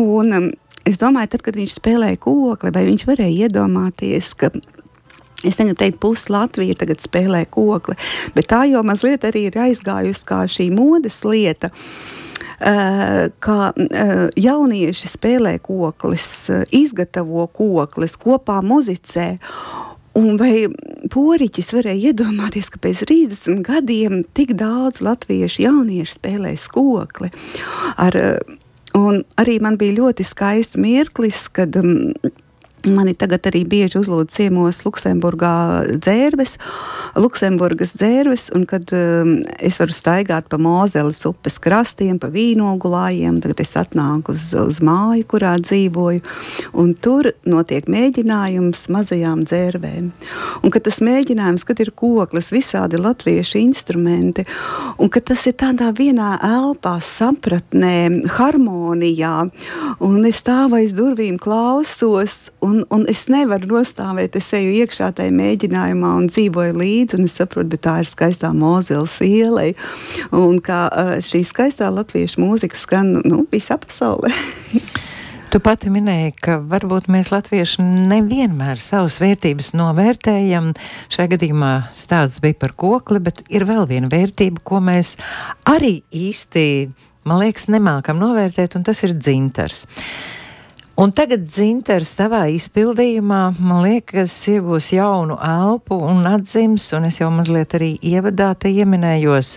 Un, 0.01 0.33
um, 0.33 0.51
es 0.89 0.97
domāju, 1.03 1.35
tad, 1.35 1.45
kad 1.45 1.61
viņš 1.61 1.77
spēlēja 1.77 2.23
kokli, 2.25 2.73
vai 2.73 2.89
viņš 2.89 3.05
varēja 3.11 3.51
iedomāties, 3.51 4.33
ka 4.41 4.55
Es 5.41 5.57
negribu 5.57 5.79
teikt, 5.81 6.01
pusi 6.03 6.33
Latvija 6.35 6.77
tagad 6.77 7.01
spēlē 7.01 7.47
kokli, 7.49 7.97
bet 8.37 8.51
tā 8.53 8.67
jau 8.69 8.83
mazliet 8.85 9.25
arī 9.25 9.47
ir 9.49 9.57
aizgājusi 9.57 10.27
kā 10.29 10.43
šī 10.51 10.69
modes 10.75 11.23
lieta. 11.25 11.73
Uh, 12.61 13.31
kā 13.41 13.71
uh, 13.73 14.27
jaunieši 14.37 15.09
spēlē 15.09 15.55
koklis, 15.65 16.27
uh, 16.53 16.67
izgatavo 16.77 17.47
koklis, 17.57 18.19
kopā 18.21 18.59
muzicē. 18.61 19.31
Un 20.21 20.37
vai 20.37 20.67
Poriķis 21.09 21.71
varēja 21.73 22.11
iedomāties, 22.11 22.69
ka 22.69 22.83
pēc 22.83 23.07
30 23.09 23.63
gadiem 23.65 24.21
tik 24.37 24.53
daudz 24.61 25.01
latviešu 25.07 25.65
jauniešu 25.65 26.19
spēlēs 26.19 26.67
kokli? 26.75 27.31
Ar, 27.97 28.19
un 28.99 29.23
arī 29.41 29.57
man 29.65 29.81
bija 29.81 29.97
ļoti 30.03 30.27
skaists 30.29 30.77
mirklis, 30.77 31.47
kad 31.55 31.81
um, 31.81 32.11
Mani 32.89 33.13
tagad 33.13 33.45
arī 33.51 33.61
bieži 33.69 33.99
uzlūdz 34.01 34.33
ciemos 34.33 34.79
Luksemburgā 34.87 35.53
dzērves, 36.01 36.55
Luksemburgas 37.21 37.93
dzērves, 37.93 38.47
un 38.57 38.65
kad 38.69 38.89
um, 38.97 39.35
es 39.61 39.77
varu 39.83 39.93
staigāt 39.93 40.47
pa 40.49 40.57
Mozeles 40.57 41.21
upes 41.29 41.59
krastiem, 41.61 42.17
pa 42.23 42.31
vīnogulājiem, 42.33 43.43
tagad 43.45 43.61
es 43.61 43.75
atnāku 43.77 44.33
uz, 44.33 44.47
uz 44.57 44.79
māju, 44.81 45.27
kurā 45.29 45.57
dzīvoju, 45.61 46.23
un 46.81 46.95
tur 46.97 47.29
notiek 47.45 47.91
mēģinājums 47.91 48.87
mazajām 48.95 49.45
dzērvēm. 49.51 50.09
Un 50.65 50.73
kad 50.73 50.87
tas 50.89 51.03
mēģinājums, 51.05 51.67
kad 51.69 51.85
ir 51.85 51.93
koklis, 51.93 52.49
visādi 52.55 53.01
latviešu 53.03 53.61
instrumenti, 53.61 54.47
un 54.97 55.13
ka 55.13 55.21
tas 55.21 55.45
ir 55.51 55.59
tādā 55.61 55.91
vienā 55.97 56.31
elpā, 56.49 56.97
sapratnē, 57.05 58.25
harmonijā, 58.39 59.37
un 60.01 60.19
es 60.25 60.41
stāvu 60.41 60.81
aiz 60.81 60.97
durvīm 60.97 61.37
klausos, 61.43 62.47
un, 62.65 62.70
un 62.71 63.05
es 63.11 63.27
nevaru 63.33 63.69
nostāvēt, 63.75 64.39
es 64.41 64.51
eju 64.57 64.73
iekšā 64.85 65.11
tajā 65.19 65.35
mēģinājumā 65.37 66.15
un 66.23 66.31
dzīvoju 66.31 66.79
līdzi, 66.81 67.19
un 67.19 67.29
es 67.29 67.37
saprotu, 67.41 67.73
bet 67.75 67.85
tā 67.87 67.99
ir 68.03 68.11
skaistā 68.11 68.53
mūzikas 68.57 69.19
iela, 69.27 69.69
un 70.37 70.59
kā 70.65 70.83
šī 71.27 71.43
skaistā 71.47 71.91
latviešu 71.95 72.43
mūzika 72.43 72.79
skan 72.79 73.17
nu, 73.25 73.45
visā 73.53 73.79
pasaulē. 73.81 74.33
Tu 75.51 75.59
pati 75.59 75.91
minēji, 75.91 76.31
ka 76.39 76.61
varbūt 76.63 77.09
mēs 77.11 77.33
latvieši 77.33 77.83
nevienmēr 77.83 78.79
savas 78.79 79.17
vērtības 79.19 79.73
novērtējam. 79.75 80.69
Šajā 81.11 81.33
gadījumā 81.33 81.71
stāsts 81.99 82.39
bija 82.45 82.55
par 82.61 82.77
kokli, 82.79 83.19
bet 83.19 83.43
ir 83.51 83.67
vēl 83.67 83.89
viena 83.91 84.07
vērtība, 84.13 84.63
ko 84.63 84.79
mēs 84.79 85.17
arī 85.67 86.05
īsti, 86.15 86.65
man 87.27 87.43
liekas, 87.43 87.67
nemākam 87.75 88.23
novērtēt, 88.23 88.79
un 88.79 88.87
tas 88.87 89.03
ir 89.03 89.17
dzintars. 89.19 89.89
Un 91.01 91.15
tagad 91.17 91.47
dzintars 91.49 92.11
tavā 92.19 92.43
izpildījumā, 92.53 93.39
man 93.65 93.79
liekas, 93.87 94.35
iegūs 94.53 94.91
jaunu 94.93 95.39
elpu 95.41 95.97
un 95.97 96.27
atzims, 96.29 96.91
un 96.93 97.07
es 97.09 97.23
jau 97.23 97.31
mazliet 97.33 97.73
arī 97.79 97.95
ievadā 98.05 98.51
te 98.61 98.69
ieminējos. 98.69 99.55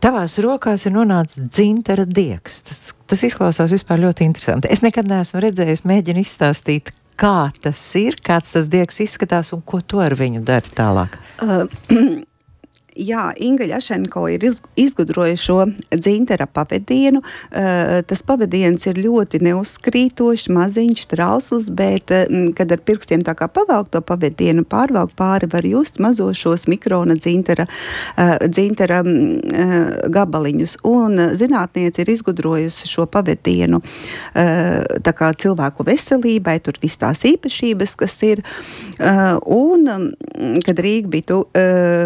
Tavās 0.00 0.38
rokās 0.44 0.86
ir 0.86 0.94
nonācis 0.94 1.42
dzintara 1.50 2.06
diegs. 2.06 2.62
Tas, 2.68 2.84
tas 3.10 3.26
izklausās 3.26 3.74
vispār 3.74 4.04
ļoti 4.06 4.28
interesanti. 4.28 4.70
Es 4.70 4.84
nekad 4.86 5.10
neesmu 5.10 5.42
redzējis, 5.42 5.82
mēģinu 5.82 6.22
izstāstīt, 6.22 6.94
kā 7.18 7.50
tas 7.58 7.82
ir, 7.98 8.22
kāds 8.22 8.54
tas 8.54 8.70
diegs 8.70 9.02
izskatās 9.02 9.50
un 9.56 9.66
ko 9.66 9.82
tu 9.82 9.98
ar 9.98 10.14
viņu 10.14 10.46
dari 10.46 10.78
tālāk. 10.78 11.18
Uh, 11.42 11.66
Jā, 13.00 13.30
Inga 13.40 13.64
Jašenko 13.64 14.26
ir 14.28 14.42
izgudrojusi 14.76 15.44
šo 15.44 15.64
dzintara 15.90 16.44
pavadienu. 16.46 17.22
Uh, 17.22 18.00
tas 18.04 18.20
pavadiens 18.26 18.84
ir 18.90 18.98
ļoti 19.00 19.40
neuzkrītošs, 19.46 20.50
maziņš, 20.52 21.04
trausls, 21.08 21.70
bet, 21.72 22.12
uh, 22.12 22.50
kad 22.56 22.72
ar 22.74 22.82
pirkstiem 22.84 23.24
tā 23.24 23.32
kā 23.38 23.48
pavelk 23.48 23.88
to 23.94 24.02
pavadienu, 24.04 24.66
pārvelk 24.68 25.14
pāri, 25.16 25.48
var 25.48 25.64
just 25.64 25.96
mazo 26.02 26.28
šos 26.36 26.66
mikrona 26.68 27.16
dzintara, 27.16 27.64
uh, 27.66 28.34
dzintara 28.44 29.00
uh, 29.00 29.78
gabaliņus. 30.12 30.76
Un 30.90 31.16
zinātniece 31.40 32.04
ir 32.04 32.12
izgudrojusi 32.12 32.88
šo 32.90 33.06
pavadienu 33.10 33.80
tā 34.34 35.12
kā 35.16 35.30
cilvēku 35.40 35.84
veselībai, 35.86 36.56
tur 36.64 36.76
viss 36.82 36.98
tās 37.00 37.22
īpašības, 37.28 37.94
kas 38.00 38.16
ir. 38.26 38.42
Un, 39.00 39.86
kad 40.66 40.82
Rīga 40.82 41.10
bija 41.12 41.26
tu, 41.30 41.38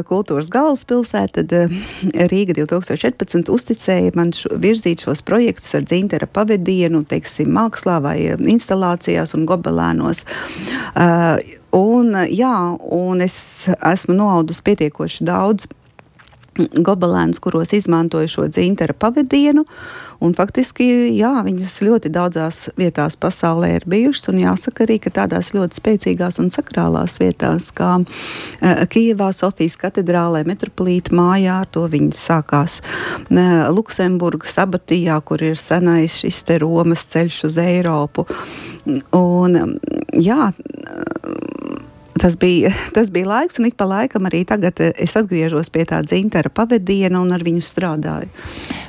kultūras 0.09 0.51
galva, 0.53 0.84
galvaspilsēta, 0.85 1.43
tad 1.43 1.53
eh, 1.53 2.29
Rīga 2.29 2.55
2014 2.55 3.51
uzticēja 3.51 4.13
man 4.15 4.33
šo, 4.33 4.57
virzīt 4.59 5.05
šos 5.05 5.23
projektus 5.23 5.75
ar 5.75 5.85
dzintara 5.85 6.27
pavadienu, 6.27 7.05
teiksim, 7.05 7.53
mākslā 7.53 8.01
vai 8.03 8.19
eh, 8.27 8.37
instalācijās 8.39 9.35
un 9.35 9.47
gobelēnos. 9.47 10.25
Uh, 10.95 11.39
Un, 11.75 12.13
jā, 12.31 12.79
un 12.95 13.19
es 13.25 13.67
esmu 13.67 14.15
noaudusi 14.15 14.63
pietiekoši 14.63 15.25
daudz 15.27 15.67
gobelēnus, 16.57 17.41
kuros 17.43 17.73
izmantoja 17.77 18.31
šo 18.31 18.49
dzintara 18.49 18.95
pavadienu. 18.97 19.65
Faktiski, 20.35 20.87
jā, 21.19 21.33
viņas 21.45 21.75
ļoti 21.85 22.11
daudzās 22.15 22.71
vietās 22.81 23.17
pasaulē 23.21 23.75
ir 23.77 23.85
bijušas. 23.91 24.31
Jāsaka 24.41 24.87
arī, 24.87 24.97
ka 25.03 25.13
tādās 25.13 25.53
ļoti 25.53 25.77
spēcīgās 25.81 26.41
un 26.41 26.49
sakrālās 26.55 27.19
vietās, 27.21 27.69
kā 27.77 27.99
uh, 28.01 28.85
Kijevā, 28.89 29.33
Sofijas 29.37 29.77
katedrālē, 29.81 30.45
metropolīta 30.49 31.13
mājā, 31.17 31.59
ar 31.65 31.69
to 31.69 31.85
viņi 31.93 32.15
sākās 32.17 32.81
uh, 32.81 33.69
Luksemburgas 33.75 34.57
abatijā, 34.65 35.19
kur 35.29 35.45
ir 35.45 35.61
senais 35.61 36.23
šis 36.23 36.45
Romas 36.63 37.05
ceļš 37.13 37.43
uz 37.51 37.61
Eiropu. 37.61 38.25
Un, 39.17 39.79
jā, 40.21 40.51
tas 42.25 42.39
bija, 42.41 42.71
tas 42.95 43.11
bija 43.13 43.29
laiks, 43.29 43.59
un 43.61 43.67
ik 43.69 43.75
pa 43.77 43.85
laikam 43.85 44.25
arī 44.25 44.47
tagad 44.49 44.81
eh, 44.81 44.95
es 45.05 45.13
atgriežos 45.19 45.69
pie 45.73 45.85
tā 45.91 45.99
dzintara 46.07 46.49
pavadiena 46.49 47.21
un 47.21 47.35
ar 47.37 47.45
viņu 47.45 47.61
strādāju. 47.61 48.31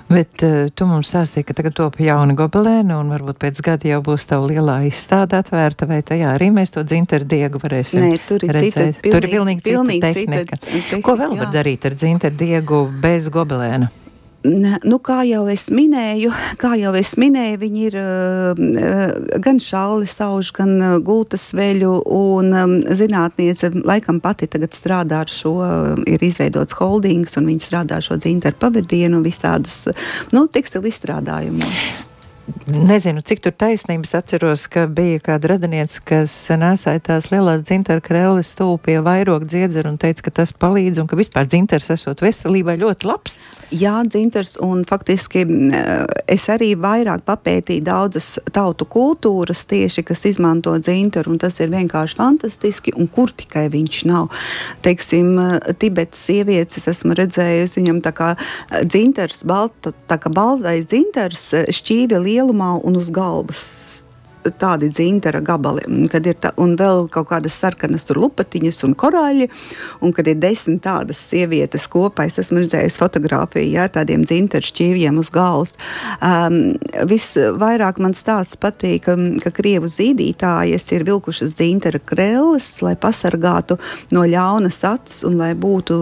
Bet 0.07 0.45
uh, 0.45 0.69
tu 0.71 0.87
mums 0.87 1.11
stāstīji, 1.11 1.49
ka 1.49 1.55
tagad 1.57 1.75
top 1.75 1.97
jauna 1.99 2.37
gobelēna, 2.37 2.95
un 3.01 3.11
varbūt 3.11 3.41
pēc 3.41 3.59
gada 3.65 3.89
jau 3.89 3.99
būs 4.05 4.29
tava 4.29 4.47
lielā 4.53 4.77
izstāde 4.87 5.35
atvērta, 5.41 5.89
vai 5.89 5.99
tajā 6.05 6.31
arī 6.37 6.47
mēs 6.55 6.71
to 6.77 6.85
dzintaru 6.87 7.27
diegu 7.27 7.59
varēsim 7.59 8.05
Nē, 8.05 8.13
tur 8.29 8.47
ir 8.47 8.55
redzēt. 8.55 8.71
Cita, 8.71 9.03
pilnīgi, 9.03 9.17
tur 9.17 9.27
ir 9.27 9.35
pilnīgi, 9.35 9.65
pilnīgi 9.67 9.99
cita 9.99 10.15
tehnika. 10.15 10.61
Cita, 10.61 10.71
tehnika. 10.71 11.03
Ko 11.09 11.19
vēl 11.19 11.35
jā. 11.35 11.43
var 11.43 11.53
darīt 11.59 11.91
ar 11.91 11.99
dzintaru 11.99 12.39
diegu 12.39 12.83
bez 13.03 13.27
gobelēna? 13.33 13.91
Nu, 14.45 14.99
kā 15.01 15.23
jau 15.25 15.45
es 15.49 15.67
minēju, 15.73 16.31
jau 16.83 16.93
es 16.99 17.13
minēju 17.21 17.59
viņi 17.61 17.85
ir 17.89 17.97
uh, 17.99 19.37
gan 19.41 19.61
šāli 19.63 20.09
sauž, 20.09 20.51
gan 20.55 20.75
uh, 20.77 20.95
gultas 21.03 21.47
veļu, 21.57 21.93
un 22.13 22.53
um, 22.53 22.75
zinātniece 22.85 23.71
laikam 23.81 24.21
pati 24.23 24.49
tagad 24.51 24.77
strādā 24.77 25.23
ar 25.25 25.31
šo, 25.31 25.55
uh, 25.65 25.93
ir 26.09 26.23
izveidots 26.25 26.77
holdings, 26.77 27.37
un 27.39 27.49
viņi 27.49 27.65
strādā 27.65 27.99
ar 27.99 28.05
šo 28.05 28.19
dzintaru 28.21 28.59
pavadienu 28.61 29.23
visādas, 29.25 29.85
nu, 30.35 30.45
tekstilu 30.51 30.91
izstrādājumos. 30.91 31.87
Nezinu, 32.65 33.23
cik 33.25 33.39
tur 33.41 33.53
taisnības 33.57 34.11
atceros, 34.19 34.67
ka 34.69 34.83
bija 34.89 35.17
kāda 35.23 35.49
radiniece, 35.55 35.97
kas 36.05 36.33
nesāja 36.61 37.01
tās 37.07 37.31
lielās 37.31 37.63
dzintara 37.65 38.01
krēles 38.05 38.51
stūp 38.53 38.83
pie 38.85 38.99
vairoga 39.05 39.47
dziedzera 39.49 39.89
un 39.89 39.97
teica, 40.01 40.27
ka 40.27 40.33
tas 40.41 40.53
palīdz 40.53 41.01
un 41.01 41.09
ka 41.09 41.17
vispār 41.17 41.47
dzintars 41.49 41.89
esot 41.95 42.21
veselībai 42.21 42.75
ļoti 42.81 43.09
labs. 43.09 43.39
Jā, 43.73 43.95
dzintars 44.05 44.59
un 44.61 44.83
faktiski 44.85 45.41
es 46.29 46.45
arī 46.53 46.71
vairāk 46.77 47.23
papētīju 47.25 47.85
daudzas 47.85 48.35
tautu 48.53 48.85
kultūras 48.93 49.65
tieši, 49.69 50.05
kas 50.05 50.25
izmanto 50.29 50.75
dzintaru 50.77 51.33
un 51.33 51.41
tas 51.41 51.57
ir 51.65 51.73
vienkārši 51.73 52.19
fantastiski 52.21 52.93
un 52.93 53.09
kur 53.09 53.33
tikai 53.33 53.65
viņš 53.73 54.03
nav. 54.09 54.29
Teiksim, 54.85 55.33
Tibetas 55.81 56.21
sievietes 56.29 56.85
esmu 56.93 57.17
redzējusi, 57.17 57.81
viņam 57.81 58.03
tā 58.05 58.13
kā 58.13 58.31
dzintars, 58.85 59.41
balta, 59.49 59.95
tā 60.05 60.21
kā 60.21 60.29
baltais 60.33 60.85
dzintars 60.93 61.47
šķīvi 61.73 62.21
liela 62.21 62.34
lielumā 62.35 62.75
un 62.83 62.99
uz 62.99 63.11
galvas 63.15 63.94
tādi 64.59 64.89
dzintara 64.93 65.41
gabali, 65.45 65.85
kad 66.11 66.25
ir 66.27 66.37
tā, 66.41 66.51
un 66.61 66.75
vēl 66.79 67.07
kaut 67.13 67.29
kādas 67.31 67.57
sarkanas 67.57 68.07
lupatiņas 68.09 68.83
un 68.87 68.95
korāļi, 68.97 69.49
un 70.05 70.13
kad 70.15 70.27
ir 70.29 70.37
desmit 70.39 70.83
tādas 70.85 71.19
sievietes 71.31 71.87
kopā, 71.91 72.27
es 72.29 72.37
esmu 72.41 72.63
redzējis 72.63 72.99
fotografiju, 73.01 73.73
jā, 73.75 73.87
tādiem 73.91 74.25
dzintara 74.27 74.65
šķīvjiem 74.65 75.19
uz 75.21 75.31
galvas. 75.33 75.73
Um, 76.23 76.75
visvairāk 77.09 77.99
man 78.03 78.15
stāsts 78.17 78.59
patīk, 78.61 79.05
ka, 79.05 79.53
krievu 79.55 79.89
zīdītājas 79.91 80.87
ir 80.95 81.05
vilkušas 81.07 81.55
dzintara 81.57 82.01
krelles, 82.03 82.69
lai 82.85 82.95
pasargātu 82.99 83.79
no 84.15 84.25
ļaunas 84.29 84.81
acis 84.87 85.23
un 85.27 85.39
lai 85.41 85.53
būtu, 85.57 85.97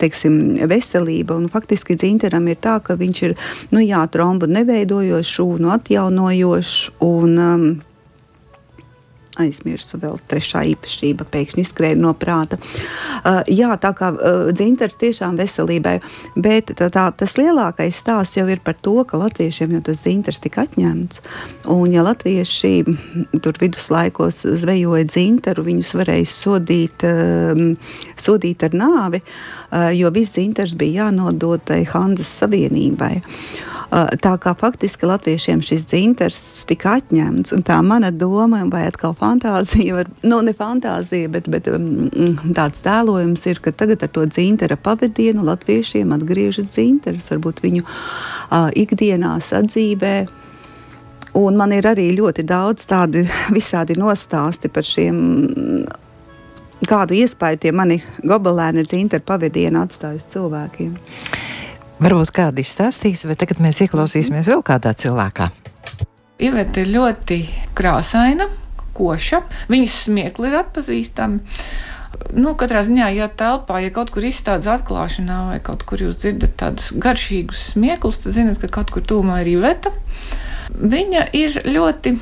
teiksim, 0.00 0.40
veselība, 0.70 1.36
un 1.38 1.50
faktiski 1.52 1.96
dzintaram 2.00 2.48
ir 2.48 2.60
tā, 2.64 2.78
ka 2.84 2.96
viņš 3.00 3.22
ir, 3.28 3.36
nu 3.74 3.82
jā, 3.84 4.04
trombu 4.12 4.48
neveidojošs, 4.50 5.34
šūnu 5.34 5.72
atjaunojošs, 5.74 6.76
un 7.04 7.38
um, 7.38 7.66
aizmirsu 9.40 9.98
vēl 10.02 10.18
trešā 10.30 10.64
īpašība, 10.74 11.26
pēkšņi 11.30 11.64
izskrēja 11.64 11.98
no 12.00 12.12
prāta. 12.18 12.58
Uh, 12.58 13.40
jā, 13.50 13.72
tā 13.80 13.90
kā 13.96 14.10
uh, 14.14 14.50
dzintars 14.54 14.98
tiešām 15.00 15.38
veselībai, 15.40 15.96
bet 16.36 16.74
tā, 16.78 16.90
tā, 16.94 17.06
tas 17.16 17.36
lielākais 17.40 17.98
stāsts 18.04 18.38
jau 18.38 18.46
ir 18.50 18.62
par 18.64 18.78
to, 18.78 18.96
ka 19.08 19.20
latviešiem 19.20 19.76
jau 19.76 19.82
tas 19.90 20.02
dzintars 20.04 20.42
tika 20.44 20.64
atņemts. 20.68 21.22
Un 21.74 21.94
ja 21.94 22.04
latvieši 22.06 22.72
tur 23.42 23.58
viduslaikos 23.60 24.44
zvejoja 24.62 25.08
dzintaru, 25.10 25.66
viņus 25.66 25.94
varēja 25.98 26.30
sodīt, 26.30 27.06
uh, 27.08 27.98
sodīt 28.20 28.66
ar 28.68 28.78
nāvi, 28.78 29.22
uh, 29.24 29.63
jo 29.96 30.10
viss 30.14 30.36
dzintars 30.36 30.74
bija 30.78 31.06
jānodod 31.06 31.64
tai 31.66 31.82
Hanzas 31.88 32.30
Savienībai. 32.40 33.14
Uh, 33.20 33.74
Tā 33.94 34.32
kā 34.42 34.54
faktiski 34.58 35.06
latviešiem 35.06 35.60
šis 35.62 35.84
dzintars 35.86 36.40
tika 36.66 36.96
atņemts, 36.98 37.52
un 37.54 37.62
tā 37.62 37.76
mana 37.86 38.08
doma, 38.10 38.64
vai 38.70 38.88
atkal 38.88 39.14
fantāzija, 39.14 40.00
var, 40.00 40.10
nu 40.26 40.40
ne 40.42 40.54
fantāzija, 40.56 41.30
bet, 41.30 41.46
bet 41.52 41.68
tāds 42.58 42.82
tēlojums 42.82 43.44
ir, 43.52 43.60
ka 43.62 43.70
tagad 43.70 44.02
ar 44.02 44.10
to 44.16 44.24
dzintara 44.26 44.78
pavadienu 44.80 45.44
latviešiem 45.46 46.14
atgriežas 46.16 46.72
dzintars, 46.74 47.30
varbūt 47.30 47.62
viņu 47.62 47.84
uh, 47.84 48.72
ikdienā 48.74 49.36
sadzīvē. 49.44 50.16
Un 51.38 51.56
man 51.58 51.74
ir 51.74 51.86
arī 51.86 52.08
ļoti 52.18 52.42
daudz 52.46 52.88
tādu 52.90 53.22
visādi 53.54 53.94
nostāsti 54.00 54.72
par 54.74 54.86
šiem 54.90 55.22
kādu 56.90 57.16
iespēju 57.18 57.60
tie 57.62 57.72
mani 57.76 58.00
gobelēni 58.26 58.82
ar 58.82 58.88
dzintaru 58.90 59.24
pavadienu 59.26 59.82
atstājusi 59.84 60.32
cilvēkiem. 60.34 60.96
Varbūt 62.02 62.32
kāda 62.34 62.62
izstāstīs, 62.62 63.22
bet 63.28 63.40
tagad 63.44 63.62
mēs 63.62 63.80
ieklausīsimies 63.84 64.50
vēl 64.50 64.64
kādā 64.66 64.94
cilvēkā. 64.98 65.50
Iveta 66.42 66.82
ir 66.82 66.90
ļoti 66.90 67.38
krāsaina, 67.78 68.48
koša, 68.94 69.44
viņas 69.70 69.98
smiekli 70.08 70.50
ir 70.50 70.58
atpazīstami. 70.64 71.58
Nu, 72.34 72.54
katrā 72.58 72.82
ziņā, 72.86 73.08
ja 73.14 73.28
telpā, 73.30 73.80
ja 73.82 73.90
kaut 73.94 74.10
kur 74.14 74.26
izstādes 74.26 74.68
atklāšanā 74.70 75.38
vai 75.50 75.58
kaut 75.62 75.82
kur 75.86 76.02
jūs 76.02 76.18
dzirdat 76.22 76.54
tādus 76.58 76.92
garšīgus 76.98 77.70
smieklus, 77.74 78.20
tad 78.22 78.36
zinat, 78.36 78.58
ka 78.62 78.70
kaut 78.80 78.90
kur 78.94 79.04
tūmā 79.06 79.40
ir 79.42 79.54
Iveta. 79.56 79.92
Viņa 80.74 81.28
ir 81.36 81.60
ļoti 81.66 82.16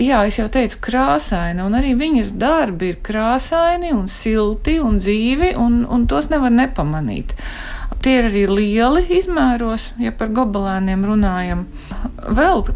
jā, 0.00 0.22
es 0.28 0.38
jau 0.38 0.48
teicu, 0.52 0.80
krāsaina, 0.84 1.66
un 1.66 1.76
arī 1.78 1.94
viņas 1.98 2.34
darbi 2.40 2.92
ir 2.92 3.00
krāsaini 3.04 3.92
un 3.94 4.08
silti 4.10 4.78
un 4.82 4.98
dzīvi, 5.00 5.54
un, 5.60 5.82
un 5.86 6.06
tos 6.10 6.30
nevar 6.32 6.54
nepamanīt. 6.54 7.34
Tie 8.04 8.18
ir 8.20 8.28
arī 8.28 8.44
lieli 8.50 9.04
izmēros, 9.16 9.92
ja 10.02 10.12
par 10.12 10.32
gobelēniem 10.36 11.06
runājam. 11.08 11.64
Vēl 12.36 12.66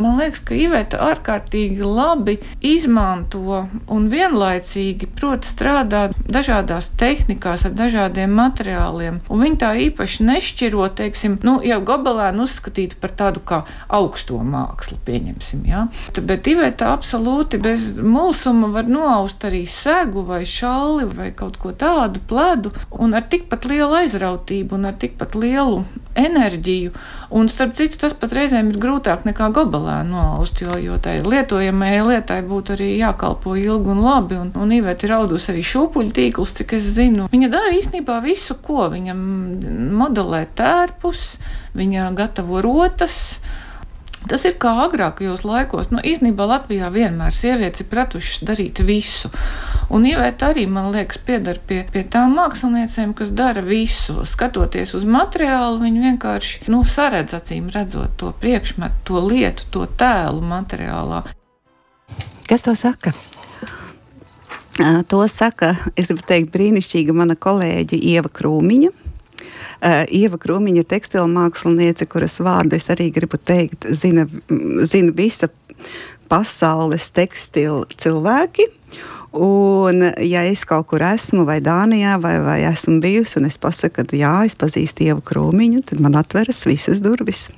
man 0.00 0.18
liekas, 0.20 0.42
ka 0.46 0.56
Iveta 0.56 1.00
ārkārtīgi 1.08 1.84
labi 1.84 2.38
izmanto 2.64 3.64
un 3.90 4.08
vienlaicīgi 4.12 5.08
prot 5.18 5.46
strādāt 5.48 6.16
dažādās 6.28 6.90
tehnikās 7.00 7.66
ar 7.68 7.74
dažādiem 7.78 8.32
materiāliem. 8.38 9.20
Un 9.28 9.44
viņa 9.44 9.60
tā 9.62 9.72
īpaši 9.88 10.26
nešķiro, 10.28 10.88
teiksim, 10.98 11.38
nu, 11.46 11.58
jau 11.66 11.80
gobelēnu 11.84 12.46
uzskatītu 12.46 12.98
par 13.02 13.14
tādu 13.18 13.42
kā 13.44 13.62
augsto 13.88 14.40
mākslu, 14.42 14.98
pieņemsim. 15.06 15.64
Ja? 15.68 15.86
Bet 16.18 16.48
Iveta 16.50 16.92
absolūti 16.94 17.60
bez 17.62 17.90
mulsuma 18.02 18.70
var 18.72 18.88
noaust 18.90 19.44
arī 19.48 19.64
segu 19.68 20.24
vai 20.26 20.42
šalli 20.48 21.08
vai 21.12 21.30
kaut 21.36 21.58
ko 21.60 21.72
tādu 21.76 22.22
pledu 22.28 22.72
un 22.90 23.16
ar 23.18 23.26
tikpat 23.30 23.68
lielu 23.68 24.00
aizrautību 24.02 24.78
un 24.78 24.88
ar 24.90 24.98
tikpat 25.00 25.36
lielu 25.38 25.82
enerģiju. 26.18 26.92
Un 27.30 27.48
starp 27.52 27.74
citu, 27.76 27.98
tas 28.00 28.14
pat 28.16 28.32
reizēm 28.32 28.70
ir 28.72 28.78
grūtāk 28.80 29.26
nekā 29.28 29.50
lēnu 29.52 30.14
noaust, 30.14 30.62
jo, 30.64 30.78
jo 30.80 30.96
tai 30.96 31.18
lietojamajai 31.20 32.06
lietai 32.06 32.38
būtu 32.40 32.72
arī 32.72 32.88
jākalpo 32.96 33.52
ilgi 33.52 33.92
un 33.92 34.00
labi. 34.00 34.38
Un, 34.40 34.52
un 34.56 34.72
Iveta 34.72 35.04
ir 35.04 35.12
audusi 35.18 35.52
arī 35.52 35.64
šūpuļu 35.68 36.14
tīklus, 36.16 36.54
cik 36.56 36.72
es 36.78 36.88
zinu. 36.96 37.28
Viņa 37.28 37.50
dara 37.52 37.74
īstenībā 37.76 38.22
visu, 38.24 38.56
ko 38.64 38.88
viņa 38.94 39.16
modelē 39.18 40.46
tērpus, 40.56 41.34
viņa 41.76 42.08
gatavo 42.16 42.62
rotas. 42.64 43.38
Tas 44.26 44.42
ir 44.48 44.56
kā 44.58 44.72
agrākajos 44.82 45.44
laikos. 45.46 45.92
Nu, 45.94 46.00
īsnībā 46.02 46.46
Latvijā 46.48 46.88
vienmēr 46.90 47.34
sievietes 47.34 47.84
ir 47.84 47.88
pratušas 47.92 48.42
darīt 48.48 48.82
visu. 48.82 49.30
Un 49.94 50.04
Ievēta 50.08 50.50
arī, 50.50 50.66
man 50.66 50.90
liekas, 50.92 51.20
piedara 51.22 51.62
pie, 51.68 51.84
pie 51.92 52.02
tām 52.10 52.34
māksliniecēm, 52.36 53.14
kas 53.16 53.30
dara 53.30 53.62
visu. 53.64 54.24
Skatoties 54.28 54.96
uz 54.98 55.06
materiālu, 55.08 55.78
viņi 55.86 56.04
vienkārši 56.08 56.68
nu, 56.72 56.82
saredz 56.82 57.36
acīm 57.38 57.70
redzot 57.72 58.18
to 58.18 58.34
priekšmetu, 58.42 59.04
to 59.06 59.22
lietu, 59.22 59.68
to 59.70 59.86
tēlu 60.00 60.42
materiālā. 60.42 61.22
Kas 62.50 62.66
to 62.66 62.74
saka? 62.78 63.14
To 65.10 65.24
saka, 65.26 65.72
es 65.98 66.10
gribu 66.10 66.22
teikt, 66.26 66.52
brīnišķīga 66.54 67.14
mana 67.14 67.34
kolēģe 67.38 67.98
Ieva 67.98 68.30
Krūmiņa 68.30 69.07
Ieva 69.82 70.38
Krūmiņa 70.40 70.82
ir 70.82 70.88
tekstila 70.88 71.26
māksliniece, 71.30 72.08
kuras 72.10 72.38
vārdu 72.44 72.78
es 72.78 72.88
arī 72.92 73.10
gribu 73.14 73.38
teikt, 73.38 73.88
zina, 73.94 74.26
zina 74.88 75.14
visa 75.14 75.50
pasaules 76.28 77.10
tekstilu 77.16 77.86
cilvēki. 77.96 78.68
Un, 79.38 80.00
ja 80.24 80.42
es 80.48 80.64
kaut 80.64 80.88
kur 80.88 81.04
esmu, 81.04 81.44
vai 81.48 81.58
Dānijā, 81.60 82.16
vai, 82.22 82.38
vai 82.40 82.58
esmu 82.70 82.96
bijusi, 83.04 83.36
un 83.40 83.48
es 83.50 83.60
pasaku, 83.60 84.06
ka 84.08 84.16
jā, 84.16 84.34
es 84.48 84.56
pazīstu 84.58 85.04
Ievu 85.04 85.24
Krūmiņu, 85.28 85.84
tad 85.90 86.00
man 86.00 86.16
atveras 86.16 86.64
visas 86.68 87.02
durvis. 87.04 87.48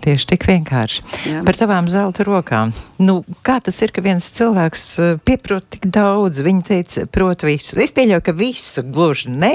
Tieši 0.00 0.28
tik 0.32 0.46
vienkārši. 0.48 1.02
Jā. 1.28 1.42
Par 1.46 1.58
tavām 1.60 1.88
zelta 1.92 2.24
rokām. 2.26 2.72
Nu, 3.02 3.20
kā 3.46 3.58
tas 3.64 3.80
ir, 3.84 3.92
ka 3.92 4.04
viens 4.04 4.26
cilvēks 4.36 4.86
eh, 4.98 5.12
pieprot 5.24 5.66
tik 5.76 5.88
daudz? 5.92 6.40
Viņa 6.46 6.66
teica, 6.70 7.06
prot 7.12 7.44
visu. 7.48 7.76
Es 7.82 7.92
pieļauju, 7.96 8.24
ka 8.24 8.36
visu 8.36 8.84
gluži 8.86 9.32
nē. 9.32 9.54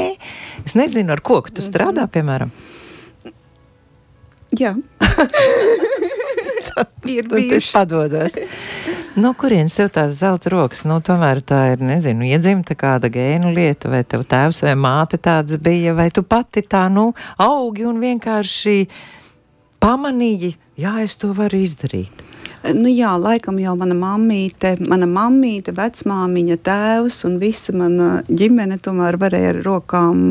Es 0.65 0.77
nezinu, 0.77 1.15
ar 1.15 1.23
ko 1.25 1.41
tu 1.49 1.65
strādā, 1.65 2.07
piemēram. 2.11 2.53
Jā. 4.55 4.75
ir 7.05 7.27
bijuši. 7.29 7.73
padodas. 7.73 8.33
No 9.15 9.33
kurienes 9.33 9.75
tev 9.77 9.89
tās 9.95 10.17
zelta 10.19 10.51
rokas? 10.51 10.83
Nu, 10.87 10.99
tomēr 11.03 11.39
tā 11.45 11.61
ir, 11.73 11.83
nezinu, 11.83 12.25
iedzimta 12.27 12.75
kāda 12.75 13.09
gēnu 13.11 13.53
lieta, 13.55 13.89
vai 13.91 14.03
tev 14.03 14.25
tēvs 14.27 14.63
vai 14.65 14.75
māte 14.75 15.19
tāds 15.21 15.59
bija, 15.61 15.95
vai 15.95 16.09
tu 16.11 16.23
pati 16.23 16.65
tā, 16.67 16.85
nu, 16.91 17.11
augi 17.41 17.87
un 17.87 18.01
vienkārši 18.03 18.77
pamanīji, 19.83 20.55
jā, 20.79 20.99
es 21.03 21.17
to 21.21 21.33
varu 21.37 21.59
izdarīt. 21.63 22.23
Nu, 22.73 22.89
jā, 22.89 23.11
laikam 23.21 23.59
jau 23.61 23.75
mana 23.77 23.93
mammīte, 23.93 24.71
mana 24.89 25.05
mammīte, 25.05 25.69
vecmāmiņa, 25.77 26.55
tēvs 26.65 27.19
un 27.27 27.35
visa 27.37 27.75
mana 27.77 28.07
ģimene 28.25 28.79
tomēr 28.81 29.19
varēja 29.21 29.51
ar 29.51 29.59
rokām 29.67 30.23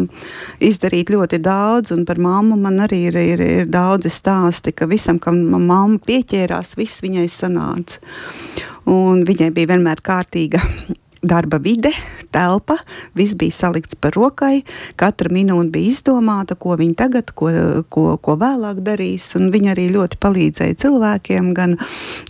izdarīt 0.58 1.12
ļoti 1.14 1.38
daudz. 1.44 1.92
Un 1.94 2.02
par 2.08 2.18
mammu 2.18 2.58
man 2.58 2.82
arī 2.88 3.04
ir, 3.12 3.20
ir, 3.20 3.44
ir 3.60 3.70
daudzi 3.70 4.10
stāsti, 4.10 4.74
ka 4.74 4.90
visam, 4.90 5.22
kam 5.22 5.38
mamma 5.52 6.00
pieķērās, 6.02 6.74
viss 6.80 7.04
viņai 7.06 7.28
sanāca. 7.30 8.02
Un 8.90 9.22
viņai 9.28 9.52
bija 9.54 9.70
vienmēr 9.76 10.02
kārtīga 10.04 10.60
darba 11.24 11.58
vide, 11.62 11.90
telpa, 12.34 12.76
viss 13.16 13.36
bija 13.38 13.54
salikts 13.54 13.96
par 13.98 14.16
rokai. 14.16 14.62
Katra 15.00 15.32
minūte 15.32 15.72
bija 15.74 15.92
izdomāta, 15.92 16.56
ko 16.58 16.76
viņa 16.80 16.98
tagad, 17.04 17.32
ko, 17.36 17.50
ko, 17.92 18.06
ko 18.22 18.36
vēlāk 18.40 18.82
darīs. 18.86 19.30
Viņa 19.34 19.74
arī 19.74 19.88
ļoti 19.94 20.20
palīdzēja 20.22 20.80
cilvēkiem, 20.84 21.52
gan, 21.56 21.78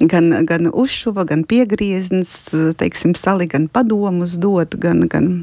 gan, 0.01 0.31
gan 0.49 0.71
uzšuva, 0.73 1.27
gan 1.29 1.47
piegrieznis, 1.49 2.35
teiksim, 2.81 3.17
sali, 3.19 3.49
gan 3.51 3.69
padomus 3.73 4.39
dot, 4.41 4.79
gan, 4.81 5.05
gan 5.11 5.35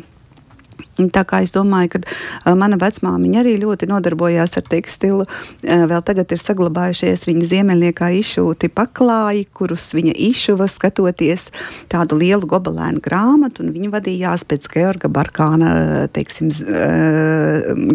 Tā 1.15 1.23
kā 1.27 1.41
es 1.45 1.53
domāju, 1.55 1.95
ka 1.95 2.53
mana 2.57 2.77
vecmāmiņa 2.81 3.41
arī 3.41 3.55
ļoti 3.61 3.89
nodarbojās 3.89 4.57
ar 4.59 4.65
tekstilu. 4.69 5.25
Vēl 5.63 6.03
tagad 6.05 6.33
ir 6.33 6.41
saglabājušies 6.41 7.25
viņa 7.29 7.49
ziemeļniekā 7.53 8.11
izšūti 8.19 8.71
paklāji, 8.75 9.47
kurus 9.55 9.89
viņa 9.97 10.15
izšuva 10.29 10.67
skatoties 10.71 11.49
tādu 11.91 12.19
lielu 12.21 12.49
gobelēnu 12.49 13.03
grāmatu, 13.03 13.65
un 13.65 13.73
viņa 13.75 13.93
vadījās 13.95 14.45
pēc 14.49 14.69
Georga 14.73 15.11
Barkāna, 15.11 15.71
teiksim, 16.13 16.51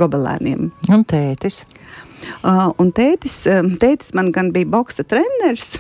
gobelēniem. 0.00 0.70
Un 0.90 1.06
tētis? 1.08 1.62
Uh, 1.66 2.72
un 2.80 2.90
tētis, 2.96 3.44
tētis 3.80 4.14
man 4.16 4.32
gan 4.34 4.50
bija 4.54 4.68
boksa 4.72 5.04
treneris. 5.06 5.76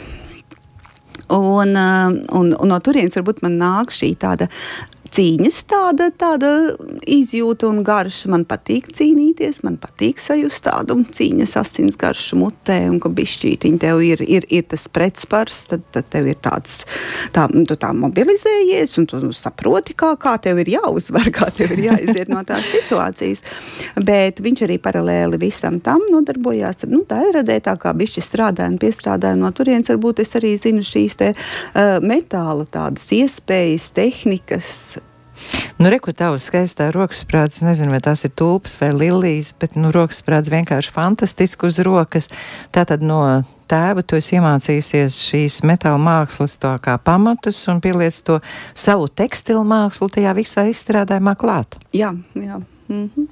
Un, 1.32 1.72
un, 1.74 2.52
un 2.54 2.70
no 2.70 2.76
turienes 2.84 3.16
varbūt 3.18 3.40
man 3.42 3.56
nāk 3.58 3.90
šī 3.94 4.12
tāda 4.20 4.46
cīņas 5.12 5.58
tāda, 5.70 6.08
tāda 6.14 6.50
izjūta 7.08 7.68
un 7.70 7.82
garša. 7.86 8.30
Man 8.32 8.46
patīk 8.48 8.88
cīnīties, 8.96 9.62
man 9.66 9.78
patīk 9.80 10.20
sajust 10.22 10.64
tādu 10.66 10.98
cīņas 11.16 11.56
asins 11.60 11.98
garšu 12.00 12.38
mutē, 12.40 12.78
un 12.90 12.98
ka 13.02 13.10
bišķītiņi 13.12 13.80
tev 13.82 14.02
ir, 14.04 14.22
ir, 14.24 14.46
ir 14.52 14.66
tas 14.70 14.86
pretspars, 14.92 15.64
tad, 15.70 15.84
tad 15.94 16.10
tev 16.12 16.30
ir 16.30 16.38
tāds, 16.42 16.82
tā, 17.36 17.46
tu 17.68 17.78
tā 17.80 17.92
mobilizējies, 17.96 18.96
un 19.00 19.08
tu 19.10 19.20
saproti, 19.36 19.96
kā, 19.98 20.12
kā 20.20 20.36
tev 20.42 20.62
ir 20.64 20.72
jāuzvar, 20.76 21.30
kā 21.38 21.50
tev 21.56 21.76
ir 21.76 21.86
jāiziet 21.88 22.32
no 22.32 22.42
tās 22.46 22.66
situācijas. 22.72 23.44
Bet 24.06 24.42
viņš 24.44 24.66
arī 24.66 24.78
paralēli 24.82 25.40
visam 25.40 25.80
tam 25.84 26.04
nodarbojās. 26.12 26.82
Tad, 26.82 26.92
nu, 26.92 27.04
tā 27.08 27.22
ir 27.28 27.38
radētā, 27.40 27.76
kā 27.80 27.94
bišķi 27.96 28.24
strādāja 28.24 28.72
un 28.72 28.80
piestrādāja 28.82 29.38
no 29.38 29.52
turienes. 29.54 29.90
Varbūt 29.92 30.24
es 30.24 30.34
arī 30.38 30.56
zinu 30.60 30.84
šīs 30.86 31.18
te, 31.20 31.32
uh, 31.32 31.96
metāla 32.04 32.66
tādas 32.70 33.06
iespējas, 33.14 33.90
tehnikas, 33.96 34.96
Nu, 35.76 35.90
reku 35.92 36.14
tavs 36.16 36.46
skaistā 36.48 36.88
rokasprāts, 36.94 37.60
nezinu, 37.64 37.92
vai 37.92 38.00
tās 38.04 38.24
ir 38.24 38.32
tulpas 38.36 38.78
vai 38.80 38.92
lilijas, 38.94 39.52
bet, 39.60 39.76
nu, 39.76 39.90
rokasprāts 39.94 40.52
vienkārši 40.52 40.94
fantastiski 40.94 41.68
uz 41.68 41.80
rokas. 41.84 42.30
Tātad 42.72 43.04
no 43.04 43.20
tēva 43.70 44.04
tu 44.06 44.16
esi 44.18 44.38
iemācījusies 44.38 45.18
šīs 45.20 45.58
metāla 45.66 45.98
mākslas 46.00 46.56
to 46.62 46.72
kā 46.82 46.96
pamatus 47.02 47.60
un 47.72 47.82
pieliec 47.84 48.16
to 48.26 48.38
savu 48.74 49.08
tekstilu 49.08 49.66
mākslu 49.66 50.08
tajā 50.14 50.32
visā 50.38 50.66
izstrādājumā 50.70 51.36
klāt. 51.38 51.78
Jā, 51.96 52.14
jā. 52.34 52.62
Mhm. 52.88 53.28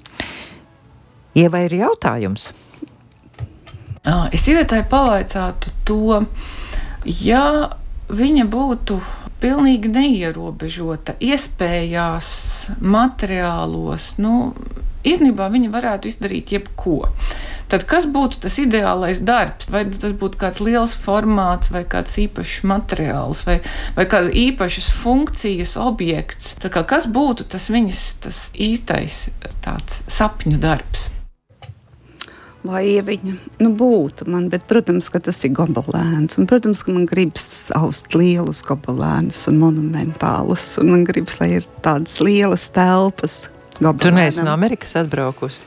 Ievai 1.34 1.64
ir 1.66 1.80
jautājums? 1.80 2.52
Es 4.04 4.44
ievietāju 4.44 4.84
pavaicātu 4.90 5.70
to, 5.88 6.20
ja 7.24 7.44
viņa 8.12 8.44
būtu 8.52 8.98
pilnīgi 9.42 9.90
neierobežota 9.92 11.16
iespējās, 11.22 12.30
materiālos. 12.80 14.14
Nu, 14.22 14.54
Īsnībā 15.04 15.50
viņa 15.52 15.68
varētu 15.68 16.08
izdarīt 16.08 16.54
jebko. 16.54 17.10
Tad 17.68 17.84
kas 17.88 18.06
būtu 18.08 18.40
tas 18.44 18.56
ideālais 18.60 19.20
darbs? 19.20 19.68
Vai 19.72 19.82
tas 19.90 20.14
būtu 20.16 20.40
kāds 20.40 20.62
liels 20.64 20.94
formāts, 20.96 21.68
vai 21.74 21.84
kāds 21.84 22.16
īpašs 22.22 22.62
materiāls, 22.68 23.44
vai, 23.44 23.58
vai 23.98 24.06
kāda 24.08 24.32
īpašas 24.32 24.88
funkcijas 25.02 25.76
objekts? 25.80 26.54
Kā, 26.64 26.86
kas 26.88 27.04
būtu 27.12 27.44
tas 27.52 27.68
viņas 27.72 28.04
tas 28.24 28.46
īstais 28.56 29.26
sapņu 30.08 30.60
darbs? 30.62 31.10
Vai 32.64 32.82
ieviņa 32.94 33.34
nu, 33.62 33.70
būtu 33.78 34.26
man, 34.32 34.48
bet, 34.52 34.66
protams, 34.70 35.10
tas 35.12 35.40
ir 35.46 35.54
gobelēns. 35.56 36.38
Un, 36.40 36.48
protams, 36.50 36.84
ka 36.84 36.94
man 36.94 37.08
gribas 37.08 37.70
aust 37.76 38.16
lielus 38.16 38.64
gobelēnus 38.66 39.46
un 39.50 39.60
monumentālus, 39.62 40.74
un 40.82 40.94
man 40.94 41.08
gribas, 41.08 41.40
lai 41.42 41.54
ir 41.60 41.68
tādas 41.84 42.20
lielas 42.24 42.70
telpas. 42.74 43.44
Gobelēnam. 43.74 43.98
Tu 43.98 44.10
neesi 44.14 44.42
no 44.46 44.52
Amerikas 44.54 44.92
atbraukusi. 45.00 45.64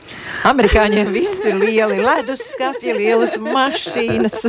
Amerikāņiem 0.48 1.10
viss 1.18 1.42
ir 1.44 1.58
lieli 1.60 1.98
leduskapji, 2.00 2.94
lielas 2.96 3.34
mašīnas. 3.36 4.46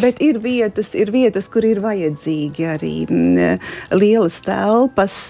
Bet 0.00 0.22
ir 0.24 0.40
vietas, 0.40 0.94
ir 0.96 1.12
vietas, 1.12 1.50
kur 1.52 1.66
ir 1.68 1.82
vajadzīgi 1.84 2.68
arī 2.72 2.94
mm, 3.04 3.68
lielas 4.00 4.40
telpas, 4.46 5.20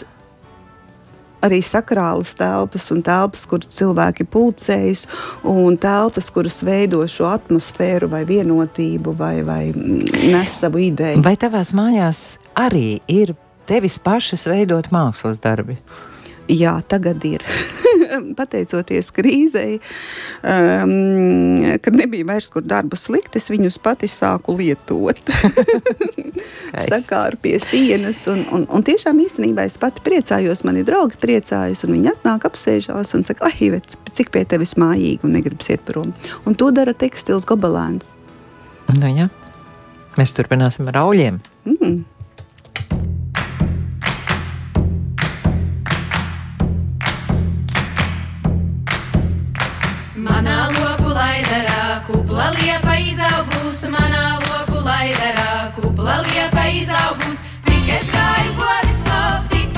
arī 1.45 1.61
sakrālas 1.65 2.35
telpas 2.39 2.91
un 2.95 3.03
telpas, 3.07 3.45
kur 3.49 3.65
cilvēki 3.65 4.27
pulcējas, 4.31 5.07
un 5.49 5.79
telpas, 5.81 6.31
kuras 6.35 6.61
veido 6.67 7.03
šo 7.11 7.31
atmosfēru 7.33 8.11
vai 8.13 8.25
vienotību 8.29 9.15
vai, 9.17 9.35
vai 9.47 9.63
nes 9.75 10.59
savu 10.61 10.83
ideju. 10.91 11.25
Vai 11.27 11.37
tavās 11.41 11.75
mājās 11.77 12.25
arī 12.59 13.01
ir 13.11 13.35
tevis 13.71 13.99
pašas 14.03 14.47
veidot 14.51 14.91
mākslas 14.95 15.41
darbi? 15.43 15.79
Jā, 16.51 16.81
tagad 16.91 17.23
ir. 17.29 17.45
Pateicoties 18.37 19.11
krīzei, 19.15 19.79
um, 20.43 21.63
kad 21.83 21.97
nebija 21.97 22.27
vairs 22.29 22.51
kur 22.53 22.65
darbu 22.67 22.99
slikt, 22.99 23.37
es 23.39 23.51
viņus 23.53 23.79
pati 23.83 24.11
sāku 24.11 24.57
lietot. 24.59 25.21
Sakāru 26.91 27.41
pie 27.43 27.57
sienas. 27.63 28.23
Un, 28.31 28.45
un, 28.55 28.67
un 28.71 28.87
tiešām 28.87 29.21
īstenībā 29.25 29.67
es 29.69 29.79
pati 29.81 30.03
priecājos, 30.07 30.65
mani 30.67 30.85
draugi 30.87 31.19
priecājas, 31.23 31.85
un 31.87 31.97
viņi 31.97 32.15
atnāk 32.15 32.47
apsēžās 32.51 33.15
un 33.19 33.27
saka, 33.29 33.49
ah, 33.49 33.59
Ivets, 33.63 33.99
cik 34.17 34.33
pie 34.35 34.45
tevis 34.49 34.77
mājīgi 34.81 35.27
un 35.27 35.37
negribas 35.39 35.71
iet 35.73 35.85
prom. 35.87 36.15
Un 36.49 36.59
to 36.59 36.71
dara 36.75 36.95
tekstils 36.97 37.49
gobelēns. 37.49 38.15
Nu, 38.97 39.11
jā. 39.11 39.29
Mēs 40.19 40.35
turpināsim 40.35 40.89
ar 40.91 41.05
auļiem. 41.05 41.39
Mm. 41.69 42.01
Izaugus, 56.79 57.43
cik 57.67 57.89
es 57.99 58.11
gāju 58.15 58.55
godi 58.59 58.99
slop, 59.03 59.49
tik 59.51 59.73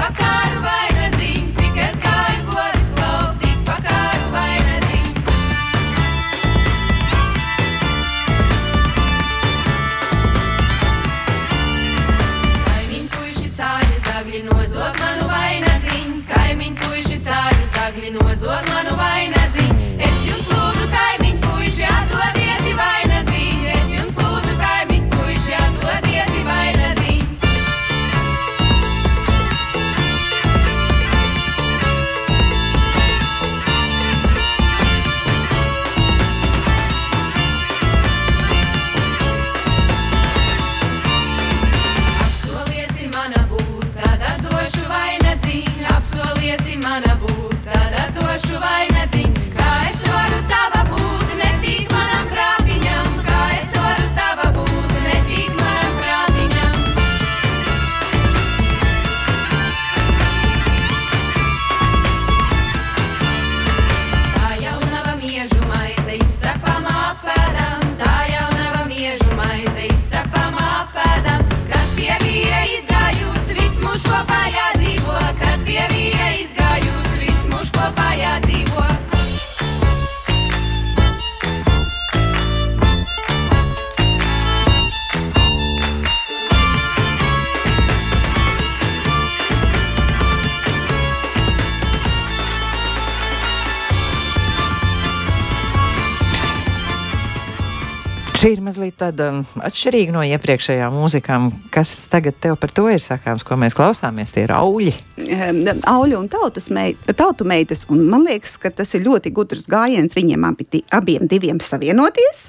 Šī 98.43 98.57
ir 98.57 98.61
mazliet 98.67 98.97
tāda 98.99 99.29
um, 99.31 99.43
atšķirīga 99.63 100.11
no 100.17 100.23
iepriekšējām 100.27 100.97
mūzikām. 100.99 101.45
Kas 101.71 101.93
tagad 102.11 102.41
tev 102.43 102.57
par 102.59 102.73
to 102.75 102.89
ir 102.91 102.99
sakāms, 102.99 103.45
ko 103.47 103.55
mēs 103.55 103.77
klausāmies? 103.79 104.33
Tie 104.35 104.43
ir 104.49 104.51
auļi. 104.57 104.91
Em, 105.31 105.61
Auļu 105.87 106.19
un 106.19 106.27
tautas 106.33 106.67
mei, 106.75 106.97
tautu 107.15 107.47
meitas. 107.47 107.85
Un 107.95 108.03
man 108.11 108.27
liekas, 108.27 108.57
ka 108.59 108.73
tas 108.75 108.97
ir 108.99 109.05
ļoti 109.07 109.31
gudrs 109.37 109.69
gājiens 109.71 110.19
viņiem 110.19 110.49
abi, 110.49 110.83
abiem 110.91 111.31
diviem 111.31 111.63
savienoties, 111.63 112.43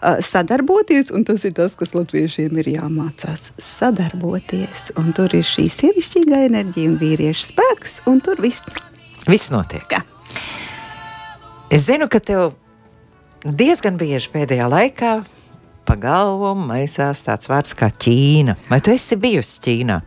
uh, 0.00 0.16
sadarboties. 0.24 1.12
Un 1.12 1.28
tas 1.28 1.44
ir 1.44 1.52
tas, 1.60 1.76
kas 1.76 1.92
latviešiem 1.92 2.64
ir 2.64 2.72
jāmācās- 2.78 3.50
sadarboties. 3.76 4.94
Un 4.96 5.12
tur 5.12 5.28
ir 5.36 5.44
šī 5.44 5.68
sievišķīgā 5.68 6.40
enerģija 6.48 6.94
un 6.94 6.98
vīriešu 7.04 7.52
spēks, 7.52 8.00
un 8.08 8.24
tur 8.24 8.40
viss 8.40 8.64
Viss 9.28 9.52
notiek. 9.52 9.84
kā. 9.92 10.00
Es 11.68 11.84
zinu, 11.84 12.08
ka 12.08 12.18
tev 12.20 12.54
diezgan 13.44 13.98
bieži 14.00 14.30
pēdējā 14.32 14.66
laikā 14.72 15.14
pa 15.84 15.96
galvu 16.00 16.54
maisās 16.56 17.20
tāds 17.26 17.50
vārds 17.50 17.76
kā 17.76 17.90
Ķīna. 17.92 18.56
Vai 18.70 18.80
tu 18.80 18.94
esi 18.94 19.18
bijusi 19.20 19.60
Ķīnā? 19.66 19.98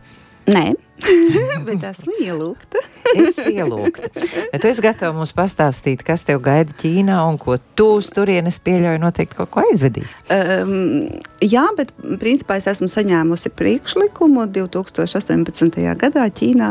Nē, 0.48 0.72
bet 1.66 1.82
esmu 1.90 2.14
ielūgta. 2.24 2.80
Es 3.16 3.38
ielūgtu. 3.40 4.08
Bet 4.52 4.62
tu 4.62 4.68
esi 4.68 4.84
gatava 4.84 5.14
mums 5.16 5.32
pastāstīt, 5.36 6.02
kas 6.06 6.24
tev 6.28 6.40
gaida 6.44 6.74
Ķīnā 6.80 7.16
un 7.28 7.38
ko 7.40 7.56
tu 7.78 7.88
uz 7.98 8.10
turienes 8.14 8.58
pieļauj 8.64 8.98
noteikti 9.00 9.38
kaut 9.38 9.52
ko 9.54 9.64
aizvedīs. 9.68 10.18
Um, 10.32 11.06
jā, 11.44 11.64
bet 11.78 11.92
principā 12.20 12.58
es 12.60 12.68
esmu 12.72 12.90
saņēmusi 12.92 13.52
priekšlikumu 13.58 14.48
2018. 14.56 15.80
gadā 16.02 16.28
Ķīnā 16.40 16.70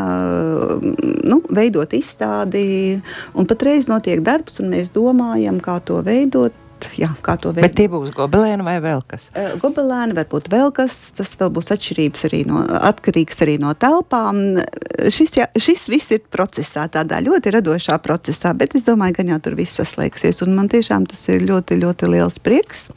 nu, 1.32 1.41
veidot 1.49 1.97
izstādi. 1.97 3.01
un 3.34 3.49
Patreiz 3.49 3.89
notiek 3.89 4.21
darbs, 4.25 4.61
un 4.61 4.73
mēs 4.73 4.93
domājam, 4.95 5.61
kā 5.63 5.80
to 5.86 6.01
veidot. 6.05 6.66
Jā, 6.97 7.09
kā 7.25 7.36
to 7.41 7.51
Bet 7.55 7.63
veidot. 7.63 7.78
tie 7.78 7.88
būs 7.91 8.11
gobelēni 8.15 8.65
vai 8.65 8.78
vēl 8.84 9.01
kas? 9.09 9.30
Gobelēni, 9.61 10.15
varbūt 10.17 10.49
vēl 10.53 10.71
kas, 10.75 10.95
tas 11.17 11.34
vēl 11.39 11.51
būs 11.55 11.71
atšķirības 11.75 12.25
arī 12.30 12.41
no, 12.49 12.61
atkarīgs 12.89 13.43
arī 13.45 13.57
no 13.61 13.73
telpām. 13.73 14.41
Šis, 15.13 15.34
jā, 15.39 15.47
šis 15.57 15.88
viss 15.91 16.13
ir 16.15 16.23
procesā, 16.34 16.88
tādā 16.93 17.19
ļoti 17.25 17.53
radošā 17.57 17.99
procesā, 18.03 18.53
bet 18.57 18.78
es 18.78 18.88
domāju, 18.88 19.17
ka 19.19 19.28
jau 19.28 19.39
tur 19.43 19.57
viss 19.59 19.80
saslēgsies. 19.82 20.43
Un 20.45 20.55
man 20.57 20.71
tiešām 20.71 21.09
tas 21.09 21.28
ir 21.34 21.45
ļoti, 21.49 21.80
ļoti 21.84 22.11
liels 22.13 22.39
prieks. 22.43 22.88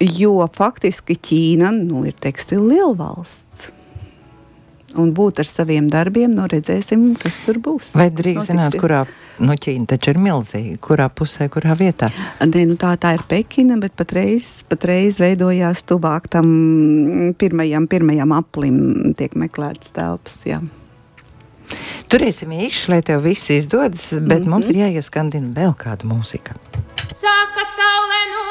Jo 0.00 0.44
faktiski 0.52 1.16
Ķīna 1.16 1.72
nu, 1.76 2.04
ir 2.04 2.18
tekstila 2.20 2.68
lielvalsts. 2.74 3.75
Un 4.96 5.12
būt 5.16 5.42
ar 5.42 5.48
saviem 5.50 5.90
darbiem, 5.92 6.32
nu 6.32 6.46
redzēsim, 6.48 7.10
kas 7.20 7.42
tur 7.44 7.60
būs. 7.62 7.92
Vai 7.98 8.08
drīz 8.14 8.46
zināt, 8.48 8.78
kurā, 8.80 9.02
nu 9.44 9.56
Ķīna 9.60 9.90
taču 9.92 10.14
ir 10.14 10.20
milzīga, 10.24 10.78
kurā 10.84 11.10
pusē, 11.12 11.50
kurā 11.52 11.76
vietā? 11.76 12.08
Nē, 12.40 12.64
nu 12.70 12.78
tā, 12.80 12.94
tā 13.00 13.12
ir 13.18 13.26
Pekina, 13.28 13.76
bet 13.82 13.96
patreiz, 13.98 14.62
patreiz 14.70 15.20
veidojās 15.20 15.84
tuvāk 15.88 16.30
tam 16.32 16.48
pirmajam, 17.38 17.90
pirmajam 17.92 18.32
aplim, 18.38 18.80
tiek 19.18 19.36
meklētas 19.36 19.92
telpas. 19.96 20.40
Jā. 20.48 20.62
Turēsim 22.12 22.52
īši, 22.54 22.90
lai 22.92 23.02
tev 23.04 23.24
viss 23.26 23.50
izdodas, 23.50 24.12
bet 24.14 24.22
mm 24.22 24.44
-hmm. 24.44 24.50
mums 24.50 24.66
ir 24.70 24.80
jāieskandina 24.84 25.52
vēl 25.54 25.74
kāda 25.74 26.06
mūzika. 26.06 26.54
Saka 27.10 27.64
saule 27.76 28.20
no 28.32 28.45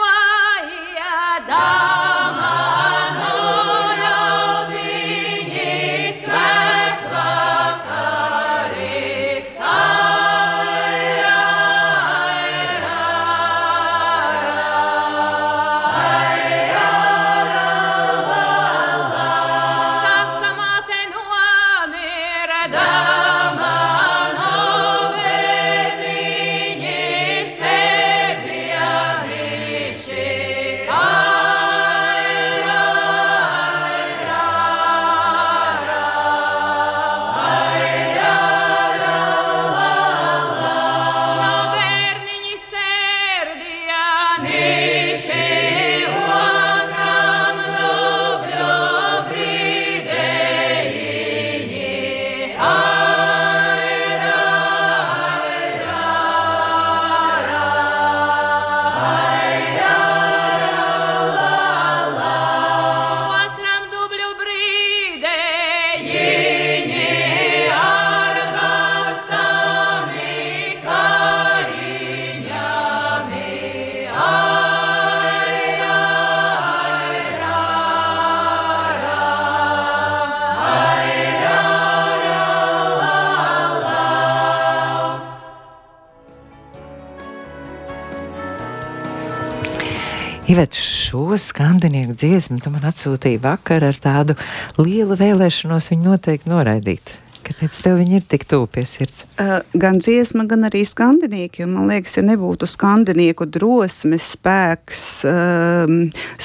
Ivet 90.55 90.73
šo 90.73 91.37
skandinieku 91.37 92.13
dziesmu 92.15 92.61
tu 92.63 92.71
man 92.71 92.85
atsūtīji 92.87 93.41
vakar 93.43 93.83
ar 93.83 93.97
tādu 93.99 94.37
lielu 94.79 95.17
vēlēšanos 95.19 95.89
viņu 95.91 96.13
noteikti 96.13 96.47
noraidīt. 96.47 97.11
Kāpēc 97.43 97.81
tev 97.83 97.97
viņi 97.99 98.15
ir 98.21 98.23
tik 98.23 98.45
tuvu 98.47 98.69
pie 98.71 98.85
sirds? 98.87 99.25
Uh, 99.35 99.57
gan 99.75 99.99
dziesma, 99.99 100.45
gan 100.47 100.63
arī 100.69 100.85
skandinieki. 100.87 101.67
Man 101.67 101.91
liekas, 101.91 102.15
ja 102.15 102.23
nebūtu 102.23 102.69
skandinieku 102.71 103.49
drosmes, 103.51 104.29
spēks, 104.37 105.03
um, 105.27 105.97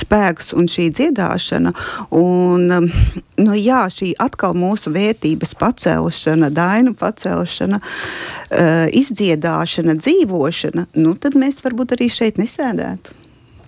spēks 0.02 0.50
un 0.58 0.66
šī 0.74 0.88
dziedāšana, 0.98 1.70
un 2.18 2.66
um, 2.80 2.90
nu, 3.38 3.54
jā, 3.62 3.84
šī 3.94 4.16
atkal 4.26 4.58
mūsu 4.58 4.90
vērtības 4.98 5.54
pacelšana, 5.62 6.50
dainu 6.58 6.98
pacelšana, 6.98 7.78
uh, 7.78 8.84
izdziedāšana, 8.90 10.00
dzīvošana, 10.02 10.88
nu, 10.98 11.14
tad 11.14 11.38
mēs 11.38 11.62
varbūt 11.62 11.94
arī 12.00 12.10
šeit 12.18 12.42
nesēdētu. 12.42 13.20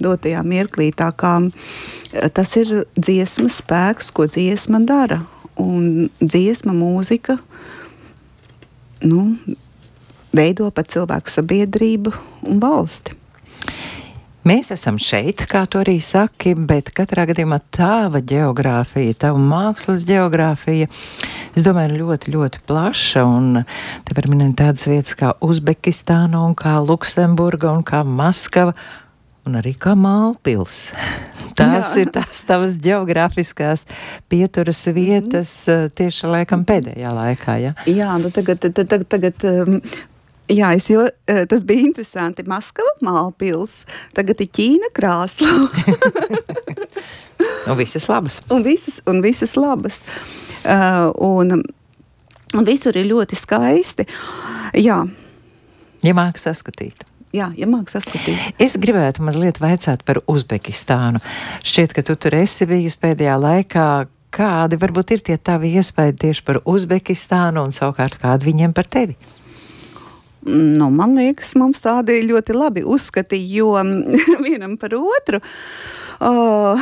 Dotajā 0.02 0.42
mirklī, 0.46 0.90
kā 0.92 1.34
eh, 1.42 2.28
tas 2.32 2.56
ir 2.60 2.84
dziesmas 2.96 3.60
spēks, 3.62 4.12
ko 4.14 4.26
dziesma 4.30 4.82
dara. 4.86 5.22
Un 5.60 6.08
dziesma, 6.20 6.72
mūzika, 6.72 7.36
nu, 9.04 9.36
veido 10.32 10.70
pat 10.72 10.88
cilvēku 10.94 11.28
sabiedrību 11.28 12.14
un 12.48 12.62
valsti. 12.62 13.18
Mēs 14.48 14.72
esam 14.74 14.96
šeit, 14.98 15.44
kā 15.46 15.66
tu 15.70 15.78
arī 15.78 16.00
saki, 16.02 16.56
bet 16.56 16.90
katrā 16.96 17.28
gadījumā 17.30 17.60
tava 17.70 18.18
geogrāfija, 18.26 19.14
tava 19.28 19.38
mākslas 19.38 20.02
geogrāfija 20.08 20.88
Es 21.52 21.66
domāju, 21.66 21.98
ļoti, 22.00 22.32
ļoti 22.32 22.62
plaša. 22.64 23.22
Un 23.28 23.58
te 24.06 24.14
var 24.16 24.28
minēt 24.32 24.54
tādas 24.60 24.86
vietas 24.88 25.16
kā 25.18 25.34
Uzbekistāna, 25.44 26.40
un 26.40 26.54
kā 26.56 26.78
Luksemburga, 26.80 27.74
un 27.76 27.84
kā 27.84 28.00
Maskava, 28.08 28.72
un 29.48 29.58
arī 29.58 29.74
kā 29.78 29.94
Mālpils. 29.98 30.90
Tās 31.58 31.90
Jā. 31.92 32.00
ir 32.00 32.12
tās 32.14 32.40
tavas 32.48 32.78
geogrāfiskās 32.80 33.82
pieturas 34.32 34.78
vietas 34.96 35.50
mm. 35.68 35.90
tieši 35.98 36.30
laikam 36.32 36.62
pēdējā 36.64 37.10
laikā. 37.12 37.56
Ja? 37.60 37.72
Jā, 37.84 38.14
nu 38.22 38.30
tagad, 38.32 38.64
tagad, 38.72 39.04
tagad 39.12 39.44
um, 39.50 39.76
Jā, 40.52 40.72
es, 40.76 40.88
jo, 40.90 41.04
eh, 41.30 41.44
tas 41.48 41.62
bija 41.64 41.84
interesanti. 41.86 42.42
Maskava, 42.48 42.90
Mālpils, 43.04 43.82
tagad 44.16 44.40
ir 44.42 44.48
Ķīna, 44.52 44.90
Krāsla. 44.96 45.68
un 47.70 47.78
visas 47.78 48.08
labas. 48.10 48.40
Un 48.52 48.64
visas, 48.66 48.98
un 49.08 49.22
visas 49.24 49.54
labas. 49.60 50.02
Uh, 50.64 51.12
un, 51.28 51.62
un 52.58 52.68
visur 52.68 52.96
ir 52.98 53.08
ļoti 53.12 53.38
skaisti. 53.38 54.08
Jā. 54.82 54.98
Ja 56.02 56.16
māks 56.18 56.48
saskatīt 56.48 57.06
jā, 57.36 57.50
ja 57.58 57.68
mākslinieks 57.68 57.98
saskatīt. 57.98 58.62
Es 58.62 58.76
gribētu 58.80 59.24
mazliet 59.26 59.60
vaicāt 59.62 60.04
par 60.08 60.22
Uzbekistānu. 60.30 61.22
Šķiet, 61.66 61.94
ka 61.96 62.04
tu 62.06 62.16
tur 62.16 62.36
esi 62.38 62.68
bijis 62.70 62.98
pēdējā 63.00 63.36
laikā. 63.42 63.86
Kādi 64.32 64.78
varbūt 64.80 65.12
ir 65.12 65.20
tie 65.26 65.36
tavi 65.36 65.74
iespaidi 65.76 66.28
tieši 66.28 66.44
par 66.46 66.62
Uzbekistānu 66.64 67.66
un 67.66 67.74
savukārt 67.74 68.16
kādi 68.22 68.48
viņiem 68.48 68.72
par 68.76 68.88
tevi? 68.88 69.18
Nu, 70.42 70.88
man 70.90 71.14
liekas, 71.14 71.52
mums 71.54 71.84
tādi 71.84 72.16
ļoti 72.26 72.54
labi 72.56 72.82
uzskati, 72.82 73.38
jo 73.54 73.76
vienam 74.46 74.74
par 74.80 74.96
otru. 74.98 75.38
Uh, 76.22 76.78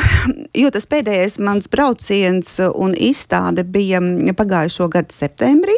jo 0.57 0.71
tas 0.73 0.89
pēdējais 0.89 1.39
mans 1.45 1.69
brauciens 1.73 2.59
un 2.75 2.95
izstāde 2.97 3.65
bija 3.65 4.01
pagājušo 4.37 4.89
gadu 4.93 5.17
septembrī. 5.17 5.77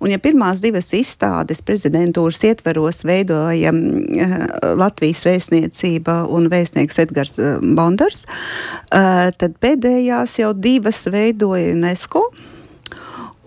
Un, 0.00 0.08
ja 0.08 0.18
pirmās 0.22 0.62
divas 0.64 0.88
izstādes 0.96 1.60
prezidentūras 1.66 2.40
ietveros 2.48 3.02
veidoja 3.04 3.72
uh, 3.72 4.36
Latvijas 4.80 5.24
vēstniecība 5.28 6.22
un 6.32 6.48
vēstnieks 6.52 7.02
Edgars 7.04 7.36
uh, 7.40 7.58
Bondars, 7.60 8.24
uh, 8.24 9.28
tad 9.36 9.58
pēdējās 9.60 10.38
jau 10.40 10.54
divas 10.56 11.04
veidoja 11.12 11.74
UNESCO. 11.76 12.30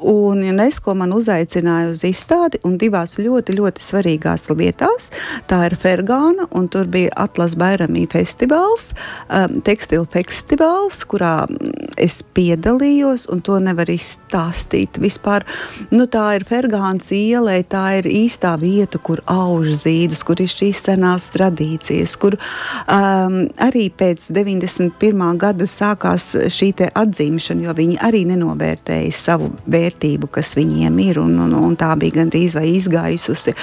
Un 0.04 0.42
UNESCO 0.44 0.94
man 1.00 1.14
uzaicināja 1.16 1.94
uz 1.94 2.02
izstādi 2.04 2.60
un 2.68 2.76
divās 2.80 3.16
ļoti, 3.22 3.56
ļoti 3.56 3.84
svarīgās 3.84 4.50
vietās. 4.60 5.10
Tā 5.48 5.62
ir 5.70 5.78
Fergāna, 5.80 6.50
un 6.52 6.68
tur 6.68 6.90
bija 6.92 7.14
Atlas 7.24 7.56
Bairamī 7.56 8.04
festivāls, 8.12 8.92
um, 9.30 9.62
tekstilu 9.64 10.04
festivāls, 10.12 11.06
kurā 11.08 11.46
mm, 11.48 11.94
es 12.04 12.20
piedalījos, 12.36 13.30
un 13.32 13.40
to 13.46 13.60
nevar 13.64 13.88
izstāstīt. 13.94 15.00
Vispār, 15.00 15.48
nu, 15.96 16.10
tā 16.12 16.26
ir 16.36 16.48
Fergānas 16.50 17.08
ielē, 17.16 17.62
tā 17.64 17.86
ir 18.02 18.12
īstā 18.12 18.58
vieta, 18.60 19.00
kur 19.00 19.24
auž 19.32 19.72
zīdus, 19.86 20.26
kur 20.28 20.44
ir 20.44 20.52
šīs 20.52 20.84
senās 20.90 21.30
tradīcijas, 21.34 22.18
kur 22.20 22.36
um, 22.36 23.40
arī 23.64 23.88
pēc 23.88 24.28
91. 24.36 25.24
gada 25.40 25.70
sākās 25.70 26.34
šī 26.52 26.74
atzīšana, 26.74 27.68
jo 27.68 27.74
viņi 27.78 28.00
arī 28.04 28.24
nenovērtēja 28.28 29.12
savu 29.16 29.52
vērtību 29.70 29.93
vērtību, 29.94 30.30
kas 30.32 30.56
viņiem 30.56 31.00
ir, 31.00 31.20
un, 31.20 31.38
un, 31.40 31.54
un 31.54 31.76
tā 31.76 31.96
bija 31.98 32.24
gandrīz 32.24 32.56
vai 32.56 32.76
izgaisusi. 32.78 33.54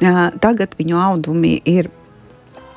Tagad 0.00 0.76
viņu 0.78 0.96
audumi 0.96 1.60
ir 1.64 1.90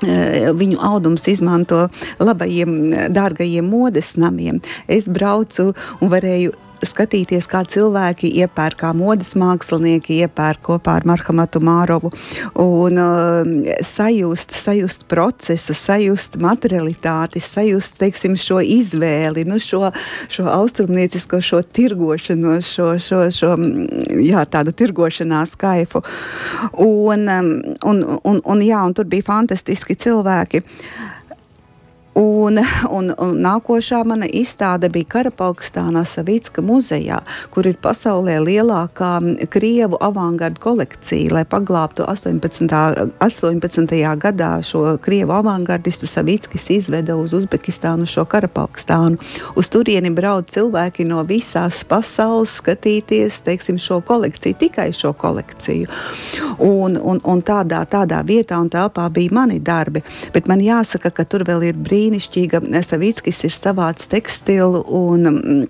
viņu 0.03 0.81
audums 0.83 1.27
izmanto 1.27 1.87
labajiem, 2.19 2.91
dārgajiem 3.13 3.63
modes 3.63 4.17
namiem. 4.17 4.59
Es 4.87 5.07
braucu 5.07 5.73
un 6.01 6.09
varēju 6.11 6.51
skatīties, 6.87 7.47
kā 7.49 7.63
cilvēki 7.67 8.29
iepērk, 8.43 8.79
kā 8.83 8.91
modes 8.97 9.33
mākslinieki 9.39 10.19
iepērk 10.25 10.63
kopā 10.67 10.97
ar 10.99 11.07
Marhamatu 11.07 11.61
Mārovu 11.63 12.11
un 12.59 12.99
uh, 13.01 13.71
sajust, 13.85 14.55
sajust 14.57 15.05
procesu, 15.11 15.75
sajust 15.77 16.37
materialitāti, 16.41 17.41
sajust, 17.43 17.97
teiksim, 18.01 18.37
šo 18.39 18.59
izvēli, 18.63 19.45
nu, 19.49 19.59
šo, 19.63 19.89
šo 20.31 20.47
austrumniecisko, 20.51 21.41
šo 21.43 21.63
tirgošanos, 21.63 22.73
šo, 22.75 22.91
šo, 23.03 23.23
šo 23.33 23.55
jā, 24.23 24.43
tādu 24.49 24.75
tirgošanās 24.75 25.57
kaifu. 25.59 26.03
Un, 26.83 27.27
um, 27.29 27.55
un, 27.89 28.05
un, 28.21 28.43
un, 28.43 28.63
jā, 28.65 28.83
un 28.83 28.95
tur 28.97 29.09
bija 29.09 29.29
fantastiski 29.33 29.97
cilvēki. 29.99 30.63
Uh, 30.63 31.09
Un, 32.13 32.59
un, 32.89 33.09
un 33.17 33.37
nākošā 33.41 34.03
mana 34.05 34.27
izstāde 34.29 34.85
bija 34.93 35.07
Karapaukstānā 35.15 36.03
Savicka 36.05 36.61
muzejā, 36.61 37.17
kur 37.49 37.65
ir 37.65 37.79
pasaulē 37.81 38.35
lielākā 38.43 39.15
Krievu 39.49 39.97
avangardu 39.97 40.61
kolekcija, 40.61 41.31
lai 41.33 41.41
paglābtu 41.49 42.05
18. 42.05 42.69
18. 43.17 43.95
gadā 44.21 44.51
šo 44.61 44.83
Krievu 45.01 45.33
avangardistu 45.39 46.05
Savickis 46.09 46.67
izveda 46.75 47.15
uz 47.17 47.33
Uzbekistānu 47.33 48.05
šo 48.05 48.27
Karapaukstānu. 48.29 49.17
Uz 49.57 49.71
turieni 49.73 50.13
brauc 50.13 50.53
cilvēki 50.53 51.07
no 51.09 51.23
visās 51.25 51.81
pasaules 51.89 52.59
skatīties, 52.61 53.41
teiksim, 53.47 53.81
šo 53.81 54.03
kolekciju, 54.05 54.59
tikai 54.61 54.91
šo 54.93 55.15
kolekciju. 55.17 55.89
Un, 56.61 57.01
un, 57.01 57.23
un 57.25 57.41
tādā, 57.41 57.81
tādā 57.89 58.21
vietā 58.21 58.61
un 58.61 58.69
telpā 58.69 59.09
bija 59.09 59.33
mani 59.33 59.57
darbi, 59.57 60.05
bet 60.33 60.45
man 60.45 60.61
jāsaka, 60.61 61.09
ka 61.09 61.25
tur 61.25 61.47
vēl 61.49 61.71
ir 61.71 61.81
brīdi 61.81 62.02
brīnišķīga. 62.03 62.61
Savickis 62.83 63.43
ir 63.47 63.53
savāds 63.55 64.09
tekstilu 64.11 64.83
un 64.87 65.29
mm, 65.29 65.63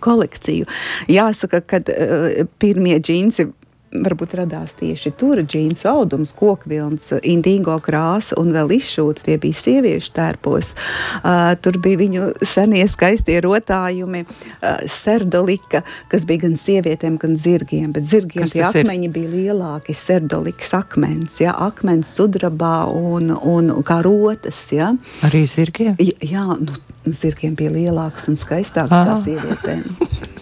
kolekciju. 0.00 0.66
Jāsaka, 1.08 1.60
ka 1.60 1.80
uh, 1.80 2.44
pirmie 2.60 2.98
džinsi 3.00 3.48
varbūt 3.90 4.36
radās 4.38 4.76
tieši 4.78 5.10
tur 5.18 5.40
džīns 5.42 5.82
audums, 5.88 6.32
kokvilns, 6.36 7.08
indīgo 7.26 7.74
krāsa 7.82 8.38
un 8.40 8.52
vēl 8.54 8.70
izšūta. 8.78 9.24
Tie 9.26 9.36
bija 9.42 9.58
sieviešu 9.58 10.12
tērpos. 10.16 10.72
Uh, 11.20 11.52
tur 11.62 11.80
bija 11.82 12.00
viņu 12.00 12.30
senie 12.46 12.84
skaistie 12.90 13.40
rotājumi, 13.44 14.22
uh, 14.26 14.82
serdolika, 14.90 15.82
kas 16.12 16.26
bija 16.28 16.46
gan 16.46 16.56
sievietēm, 16.60 17.18
gan 17.20 17.36
zirgiem. 17.40 17.90
Bet 17.96 18.06
zirgiem 18.10 18.46
tie 18.50 18.64
akmeņi 18.68 19.10
ir? 19.10 19.14
bija 19.16 19.32
lielāki, 19.34 19.96
serdolikas 19.98 20.74
akmens, 20.78 21.40
ja, 21.42 21.56
akmens 21.58 22.14
sudrabā 22.14 22.84
un, 22.94 23.34
un 23.34 23.74
kā 23.86 24.00
rotas. 24.06 24.62
Ja. 24.74 24.92
Arī 25.26 25.42
zirgiem? 25.50 25.98
Jā, 25.98 26.14
jā 26.22 26.46
nu, 26.62 26.78
zirgiem 27.10 27.58
bija 27.58 27.74
lielāks 27.74 28.30
un 28.30 28.38
skaistāks 28.38 28.94
Aha. 28.94 29.16
kā 29.16 29.22
sievietēm. 29.26 30.36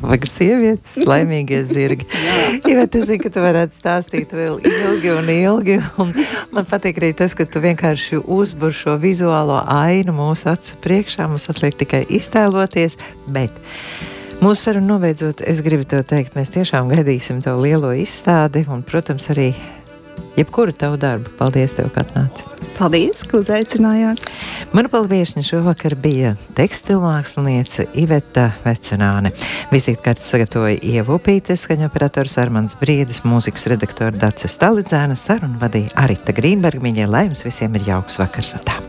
Vajag 0.00 0.26
sievietes, 0.28 0.96
laimīgie 1.10 1.60
zirgi. 1.68 2.06
Jā, 2.66 2.76
bet 2.80 2.96
es 2.98 3.06
zinu, 3.08 3.20
ka 3.24 3.32
tu 3.34 3.44
varētu 3.44 3.76
stāstīt 3.76 4.34
vēl 4.36 4.58
ilgi 4.64 5.12
un 5.12 5.30
ilgi. 5.32 5.78
Un 6.02 6.12
man 6.54 6.68
patīk 6.68 7.00
arī 7.00 7.12
tas, 7.16 7.36
ka 7.36 7.46
tu 7.48 7.62
vienkārši 7.64 8.20
uzbur 8.22 8.74
šo 8.74 8.96
vizuālo 9.02 9.60
ainu 9.76 10.16
mūsu 10.16 10.50
acu 10.52 10.80
priekšā. 10.84 11.28
Mums 11.30 11.48
atliek 11.52 11.78
tikai 11.78 12.04
iztēloties. 12.18 12.98
Bet 13.32 13.56
mūsu 14.42 14.60
sarunu 14.68 14.96
nobeidzot, 14.96 15.44
es 15.46 15.62
gribu 15.64 15.88
te 15.88 16.02
teikt, 16.06 16.36
mēs 16.38 16.52
tiešām 16.56 16.92
gaidīsim 16.92 17.42
to 17.44 17.56
lielo 17.60 17.92
izstādi 17.96 18.66
un, 18.70 18.84
protams, 18.86 19.30
arī 19.34 19.52
jebkuru 20.36 20.72
tavu 20.76 20.98
darbu. 21.00 21.32
Paldies, 21.38 21.74
tev, 21.76 21.90
ka 21.94 22.04
atnāci! 22.04 22.44
Paldies, 22.76 23.22
ka 23.28 23.40
uzaicinājāt! 23.40 24.22
Mana 24.76 24.90
palviešņa 24.92 25.44
šovakar 25.46 25.96
bija 26.00 26.34
tekstilmākslinieca 26.58 27.86
Iveta 27.96 28.50
Vecenāne. 28.64 29.32
Vizītkartes 29.72 30.28
sagatavoja 30.32 30.80
Ievupītes, 30.82 31.64
skaņa 31.66 31.88
operators 31.90 32.36
Armans 32.42 32.76
Briedis, 32.80 33.22
mūzikas 33.24 33.68
redaktora 33.72 34.14
Dace 34.16 34.50
Stalidzēna, 34.52 35.16
sarunu 35.16 35.60
vadīja 35.62 35.94
Arita 36.04 36.36
Grīnberga. 36.36 36.84
Viņai 36.84 37.08
lai 37.10 37.26
jums 37.30 37.46
visiem 37.46 37.78
ir 37.78 37.88
jauks 37.94 38.20
vakars! 38.20 38.56
Atā. 38.60 38.80